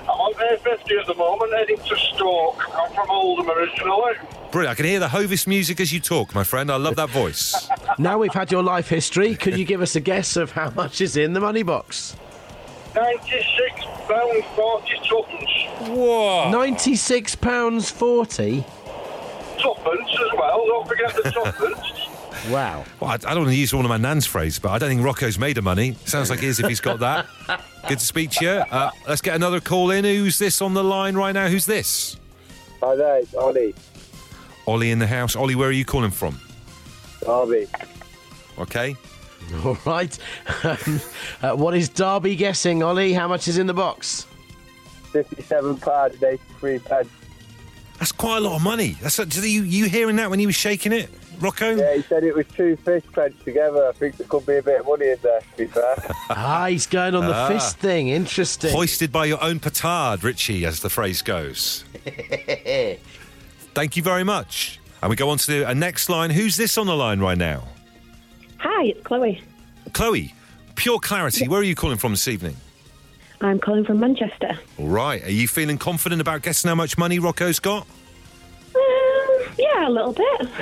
I'm 0.04 0.08
on 0.12 0.34
A50 0.34 0.98
at 0.98 1.08
the 1.08 1.16
moment, 1.16 1.52
heading 1.56 1.76
to 1.76 1.98
Stoke. 1.98 2.64
I'm 2.74 2.94
from 2.94 3.10
Oldham 3.10 3.50
originally. 3.50 4.14
Brilliant. 4.52 4.72
I 4.72 4.76
can 4.76 4.86
hear 4.86 5.00
the 5.00 5.10
Hovis 5.10 5.46
music 5.46 5.80
as 5.80 5.94
you 5.94 6.00
talk, 6.00 6.34
my 6.34 6.44
friend. 6.44 6.72
I 6.72 6.78
love 6.78 6.96
that 6.96 7.10
voice. 7.10 7.68
Now 7.98 8.18
we've 8.18 8.34
had 8.34 8.50
your 8.50 8.64
life 8.64 8.88
history, 8.88 9.36
could 9.36 9.58
you 9.58 9.66
give 9.66 9.82
us 9.82 9.98
a 9.98 10.00
guess 10.00 10.38
of 10.38 10.52
how 10.52 10.70
much 10.70 11.02
is 11.02 11.18
in 11.18 11.34
the 11.34 11.42
money 11.42 11.64
box? 11.64 12.16
£96, 12.94 14.46
40 14.56 14.94
tuppence. 15.10 15.50
Whoa. 15.90 16.50
£96.40? 16.50 18.64
Tuppence 19.62 20.10
as 20.12 20.32
well, 20.38 20.66
don't 20.66 20.88
forget 20.88 21.14
the 21.14 21.24
tuppence. 21.32 22.08
Wow. 22.50 22.86
Well, 23.02 23.10
I, 23.10 23.16
I 23.16 23.18
don't 23.18 23.40
want 23.40 23.50
to 23.50 23.56
use 23.56 23.74
one 23.74 23.84
of 23.84 23.90
my 23.90 23.98
nan's 23.98 24.26
phrases, 24.26 24.60
but 24.60 24.70
I 24.70 24.78
don't 24.80 24.88
think 24.88 25.04
Rocco's 25.04 25.38
made 25.38 25.58
of 25.58 25.66
money. 25.66 25.98
Sounds 26.06 26.30
like 26.30 26.40
he 26.40 26.48
is 26.48 26.62
if 26.62 26.70
he's 26.70 26.80
got 26.80 27.00
that. 27.00 27.26
Good 27.90 28.00
to 28.00 28.06
speak 28.06 28.32
to 28.32 28.46
you. 28.46 28.52
Uh, 28.52 28.92
let's 29.10 29.20
get 29.20 29.36
another 29.36 29.60
call 29.60 29.92
in. 29.92 30.06
Who's 30.06 30.40
this 30.40 30.62
on 30.62 30.74
the 30.74 30.84
line 30.84 31.16
right 31.16 31.34
now? 31.34 31.50
Who's 31.50 31.66
this? 31.66 32.16
Hi 32.82 32.96
there, 32.96 33.18
it's 33.18 33.36
Ollie. 33.36 33.76
Ollie 34.70 34.92
in 34.92 35.00
the 35.00 35.08
house. 35.08 35.36
Ollie, 35.36 35.56
where 35.56 35.70
are 35.70 35.74
you 35.74 35.84
calling 35.84 36.12
from? 36.12 36.40
Derby. 37.26 37.66
Okay. 38.60 38.96
All 39.66 39.78
right. 39.86 40.16
Um, 40.64 41.02
uh, 41.42 41.56
what 41.56 41.76
is 41.76 41.90
Derby 41.90 42.36
guessing, 42.36 42.84
Ollie? 42.84 43.14
How 43.14 43.28
much 43.28 43.48
is 43.48 43.58
in 43.58 43.66
the 43.66 43.74
box? 43.74 44.28
£57 45.12 46.14
and 46.14 46.24
83 46.24 46.80
pence. 46.80 47.10
That's 47.98 48.12
quite 48.12 48.38
a 48.38 48.42
lot 48.42 48.56
of 48.58 48.62
money. 48.62 48.96
That's 49.02 49.18
did 49.18 49.36
you 49.44 49.64
you 49.64 49.86
hearing 49.90 50.18
that 50.18 50.30
when 50.30 50.38
he 50.40 50.46
was 50.46 50.56
shaking 50.56 50.94
it, 50.94 51.10
Rocco? 51.42 51.76
Yeah, 51.76 51.96
he 51.96 52.02
said 52.04 52.24
it 52.24 52.34
was 52.36 52.46
two 52.56 52.76
fish 52.78 53.04
clenched 53.12 53.44
together. 53.44 53.88
I 53.88 53.92
think 53.94 54.18
there 54.18 54.28
could 54.28 54.46
be 54.46 54.58
a 54.58 54.62
bit 54.64 54.82
of 54.82 54.86
money 54.86 55.10
in 55.10 55.18
there, 55.24 55.42
to 55.42 55.58
be 55.58 55.66
fair. 55.66 55.96
ah, 56.30 56.68
he's 56.70 56.86
going 56.86 57.16
on 57.16 57.26
the 57.26 57.34
Ah. 57.36 57.48
fist 57.50 57.78
thing. 57.80 58.08
Interesting. 58.10 58.72
Hoisted 58.72 59.12
by 59.12 59.26
your 59.26 59.44
own 59.44 59.60
petard, 59.60 60.24
Richie, 60.24 60.64
as 60.66 60.80
the 60.82 60.90
phrase 60.90 61.22
goes. 61.24 61.84
Thank 63.74 63.96
you 63.98 64.04
very 64.04 64.24
much. 64.24 64.80
And 65.02 65.10
we 65.10 65.16
go 65.16 65.30
on 65.30 65.38
to 65.38 65.48
the 65.48 65.70
uh, 65.70 65.74
next 65.74 66.10
line. 66.10 66.30
Who's 66.30 66.58
this 66.58 66.78
on 66.78 66.88
the 66.88 66.96
line 66.96 67.20
right 67.20 67.38
now? 67.38 67.64
Hi, 68.58 68.86
it's 68.86 69.02
Chloe. 69.04 69.42
Chloe, 69.94 70.34
pure 70.76 71.00
clarity. 71.00 71.48
Where 71.48 71.62
are 71.62 71.64
you 71.64 71.76
calling 71.76 71.98
from 71.98 72.12
this 72.12 72.28
evening? 72.28 72.58
I'm 73.42 73.60
calling 73.60 73.86
from 73.86 74.00
Manchester. 74.02 74.60
All 74.78 74.88
right. 74.88 75.24
Are 75.24 75.32
you 75.32 75.48
feeling 75.48 75.78
confident 75.78 76.20
about 76.22 76.42
guessing 76.42 76.68
how 76.68 76.76
much 76.76 76.98
money 76.98 77.20
Rocco's 77.20 77.60
got? 77.60 77.88
Um, 78.76 79.54
yeah, 79.58 79.88
a 79.88 79.90
little 79.90 80.14
bit. 80.14 80.50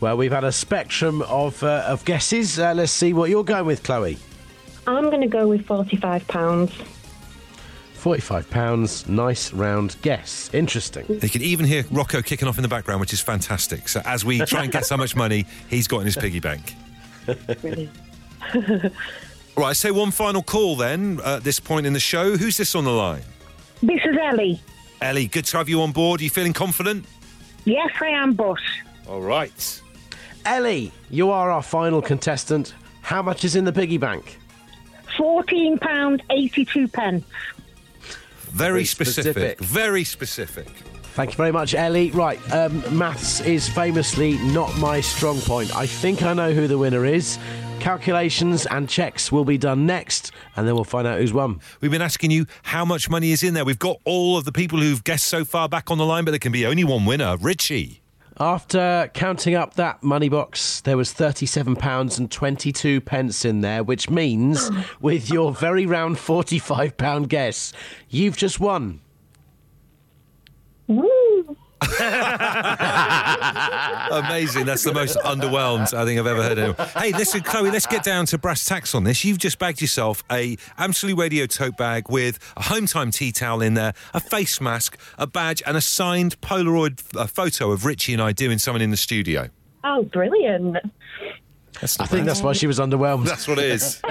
Well, 0.00 0.16
we've 0.16 0.30
had 0.30 0.44
a 0.44 0.52
spectrum 0.52 1.22
of, 1.22 1.60
uh, 1.64 1.82
of 1.88 2.04
guesses. 2.04 2.56
Uh, 2.56 2.72
let's 2.72 2.92
see 2.92 3.12
what 3.12 3.30
you're 3.30 3.42
going 3.42 3.66
with, 3.66 3.82
Chloe. 3.82 4.16
I'm 4.86 5.10
going 5.10 5.22
to 5.22 5.26
go 5.26 5.48
with 5.48 5.66
£45. 5.66 6.70
£45. 7.98 9.08
Nice 9.08 9.52
round 9.52 9.96
guess. 10.02 10.50
Interesting. 10.52 11.04
You 11.08 11.28
can 11.28 11.42
even 11.42 11.66
hear 11.66 11.84
Rocco 11.90 12.22
kicking 12.22 12.48
off 12.48 12.56
in 12.56 12.62
the 12.62 12.68
background, 12.68 13.00
which 13.00 13.12
is 13.12 13.20
fantastic. 13.20 13.88
So 13.88 14.00
as 14.04 14.24
we 14.24 14.38
try 14.40 14.62
and 14.64 14.72
guess 14.72 14.90
how 14.90 14.96
much 14.96 15.16
money 15.16 15.46
he's 15.68 15.88
got 15.88 16.00
in 16.00 16.06
his 16.06 16.16
piggy 16.16 16.40
bank. 16.40 16.74
Brilliant. 17.60 17.90
All 18.54 18.90
right, 19.64 19.76
say 19.76 19.90
one 19.90 20.10
final 20.10 20.42
call 20.42 20.76
then 20.76 21.20
uh, 21.24 21.36
at 21.36 21.44
this 21.44 21.60
point 21.60 21.86
in 21.86 21.92
the 21.92 22.00
show. 22.00 22.36
Who's 22.36 22.56
this 22.56 22.74
on 22.74 22.84
the 22.84 22.90
line? 22.92 23.22
This 23.82 24.00
is 24.04 24.16
Ellie. 24.16 24.60
Ellie, 25.00 25.26
good 25.26 25.44
to 25.46 25.58
have 25.58 25.68
you 25.68 25.82
on 25.82 25.92
board. 25.92 26.20
Are 26.20 26.24
you 26.24 26.30
feeling 26.30 26.52
confident? 26.52 27.04
Yes, 27.64 27.90
I 28.00 28.08
am, 28.08 28.32
boss. 28.34 28.60
All 29.08 29.20
right. 29.20 29.82
Ellie, 30.44 30.92
you 31.10 31.30
are 31.30 31.50
our 31.50 31.62
final 31.62 32.00
contestant. 32.00 32.74
How 33.02 33.22
much 33.22 33.44
is 33.44 33.56
in 33.56 33.64
the 33.64 33.72
piggy 33.72 33.98
bank? 33.98 34.38
Fourteen 35.16 35.78
pound 35.78 36.22
eighty-two 36.30 36.88
pence. 36.88 37.24
Very, 38.50 38.84
specific. 38.84 39.32
specific. 39.32 39.58
Very 39.60 40.04
specific. 40.04 40.68
Thank 41.14 41.32
you 41.32 41.36
very 41.36 41.52
much, 41.52 41.74
Ellie. 41.74 42.10
Right, 42.12 42.38
um, 42.52 42.82
maths 42.96 43.40
is 43.40 43.68
famously 43.68 44.38
not 44.38 44.76
my 44.78 45.00
strong 45.00 45.40
point. 45.40 45.74
I 45.74 45.86
think 45.86 46.22
I 46.22 46.32
know 46.32 46.52
who 46.52 46.68
the 46.68 46.78
winner 46.78 47.04
is. 47.04 47.38
Calculations 47.80 48.66
and 48.66 48.88
checks 48.88 49.32
will 49.32 49.44
be 49.44 49.58
done 49.58 49.86
next, 49.86 50.32
and 50.56 50.66
then 50.66 50.74
we'll 50.74 50.84
find 50.84 51.06
out 51.06 51.18
who's 51.18 51.32
won. 51.32 51.60
We've 51.80 51.90
been 51.90 52.02
asking 52.02 52.30
you 52.30 52.46
how 52.62 52.84
much 52.84 53.08
money 53.10 53.32
is 53.32 53.42
in 53.42 53.54
there. 53.54 53.64
We've 53.64 53.78
got 53.78 53.98
all 54.04 54.36
of 54.36 54.44
the 54.44 54.52
people 54.52 54.80
who've 54.80 55.02
guessed 55.02 55.26
so 55.26 55.44
far 55.44 55.68
back 55.68 55.90
on 55.90 55.98
the 55.98 56.06
line, 56.06 56.24
but 56.24 56.32
there 56.32 56.38
can 56.38 56.52
be 56.52 56.66
only 56.66 56.84
one 56.84 57.04
winner. 57.04 57.36
Richie. 57.36 58.02
After 58.40 59.10
counting 59.14 59.56
up 59.56 59.74
that 59.74 60.02
money 60.02 60.28
box, 60.28 60.80
there 60.82 60.96
was 60.96 61.12
thirty-seven 61.12 61.74
pounds 61.76 62.18
and 62.18 62.30
twenty-two 62.30 63.00
pence 63.00 63.44
in 63.44 63.62
there, 63.62 63.82
which 63.82 64.08
means, 64.08 64.70
with 65.00 65.28
your 65.28 65.52
very 65.52 65.86
round 65.86 66.18
forty-five 66.18 66.96
pound 66.96 67.28
guess, 67.28 67.72
you've 68.08 68.36
just 68.36 68.60
won. 68.60 69.00
Woo! 70.86 71.17
Amazing. 74.10 74.66
That's 74.66 74.82
the 74.82 74.92
most 74.92 75.16
underwhelmed 75.18 75.94
I 75.94 76.04
think 76.04 76.18
I've 76.18 76.26
ever 76.26 76.42
heard. 76.42 76.58
Anyone. 76.58 76.88
Hey, 76.96 77.12
listen, 77.12 77.40
Chloe, 77.40 77.70
let's 77.70 77.86
get 77.86 78.02
down 78.02 78.26
to 78.26 78.38
brass 78.38 78.64
tacks 78.64 78.94
on 78.94 79.04
this. 79.04 79.24
You've 79.24 79.38
just 79.38 79.58
bagged 79.58 79.80
yourself 79.80 80.24
a 80.30 80.56
Absolute 80.76 81.16
Radio 81.16 81.46
tote 81.46 81.76
bag 81.76 82.08
with 82.08 82.38
a 82.56 82.62
home 82.64 82.86
time 82.86 83.10
tea 83.10 83.32
towel 83.32 83.62
in 83.62 83.74
there, 83.74 83.94
a 84.12 84.20
face 84.20 84.60
mask, 84.60 84.98
a 85.18 85.26
badge, 85.26 85.62
and 85.66 85.76
a 85.76 85.80
signed 85.80 86.40
Polaroid 86.40 87.00
uh, 87.16 87.26
photo 87.26 87.70
of 87.70 87.84
Richie 87.84 88.12
and 88.12 88.22
I 88.22 88.32
doing 88.32 88.58
something 88.58 88.82
in 88.82 88.90
the 88.90 88.96
studio. 88.96 89.48
Oh, 89.84 90.02
brilliant! 90.02 90.76
That's 91.80 92.00
I 92.00 92.06
think 92.06 92.26
that's 92.26 92.42
why 92.42 92.52
she 92.52 92.66
was 92.66 92.80
underwhelmed. 92.80 93.24
That's 93.26 93.46
what 93.46 93.58
it 93.58 93.66
is. 93.66 94.00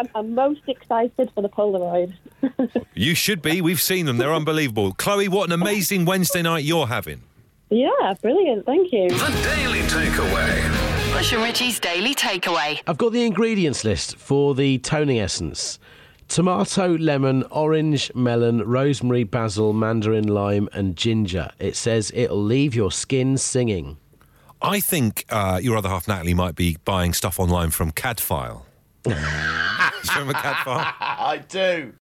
I'm, 0.00 0.08
I'm 0.14 0.34
most 0.34 0.62
excited 0.66 1.30
for 1.34 1.42
the 1.42 1.48
Polaroid. 1.48 2.14
You 2.94 3.14
should 3.14 3.40
be. 3.40 3.62
We've 3.62 3.80
seen 3.80 4.04
them. 4.04 4.18
They're 4.18 4.34
unbelievable. 4.34 4.92
Chloe, 4.92 5.26
what 5.28 5.48
an 5.48 5.52
amazing 5.52 6.04
Wednesday 6.04 6.42
night 6.42 6.64
you're 6.64 6.86
having. 6.86 7.22
Yeah, 7.70 7.88
brilliant. 8.20 8.66
Thank 8.66 8.92
you. 8.92 9.08
The 9.08 9.54
Daily 9.56 9.80
Takeaway. 9.80 11.12
Bush 11.14 11.32
and 11.32 11.42
Richie's 11.42 11.80
Daily 11.80 12.14
Takeaway. 12.14 12.80
I've 12.86 12.98
got 12.98 13.12
the 13.12 13.24
ingredients 13.24 13.84
list 13.84 14.16
for 14.16 14.54
the 14.54 14.78
toning 14.78 15.18
essence. 15.18 15.78
Tomato, 16.28 16.98
lemon, 16.98 17.42
orange, 17.50 18.12
melon, 18.14 18.62
rosemary, 18.68 19.24
basil, 19.24 19.72
mandarin, 19.72 20.28
lime, 20.28 20.68
and 20.74 20.96
ginger. 20.96 21.50
It 21.58 21.76
says 21.76 22.12
it'll 22.14 22.42
leave 22.42 22.74
your 22.74 22.92
skin 22.92 23.38
singing. 23.38 23.96
I 24.60 24.80
think 24.80 25.24
uh, 25.30 25.58
your 25.62 25.78
other 25.78 25.88
half, 25.88 26.06
Natalie, 26.06 26.34
might 26.34 26.54
be 26.54 26.76
buying 26.84 27.14
stuff 27.14 27.40
online 27.40 27.70
from 27.70 27.92
Cadfael. 27.92 28.62
Do 29.04 29.10
you 29.10 29.16
remember 30.18 30.34
Cadfael? 30.34 30.94
I 31.00 31.42
do. 31.48 31.92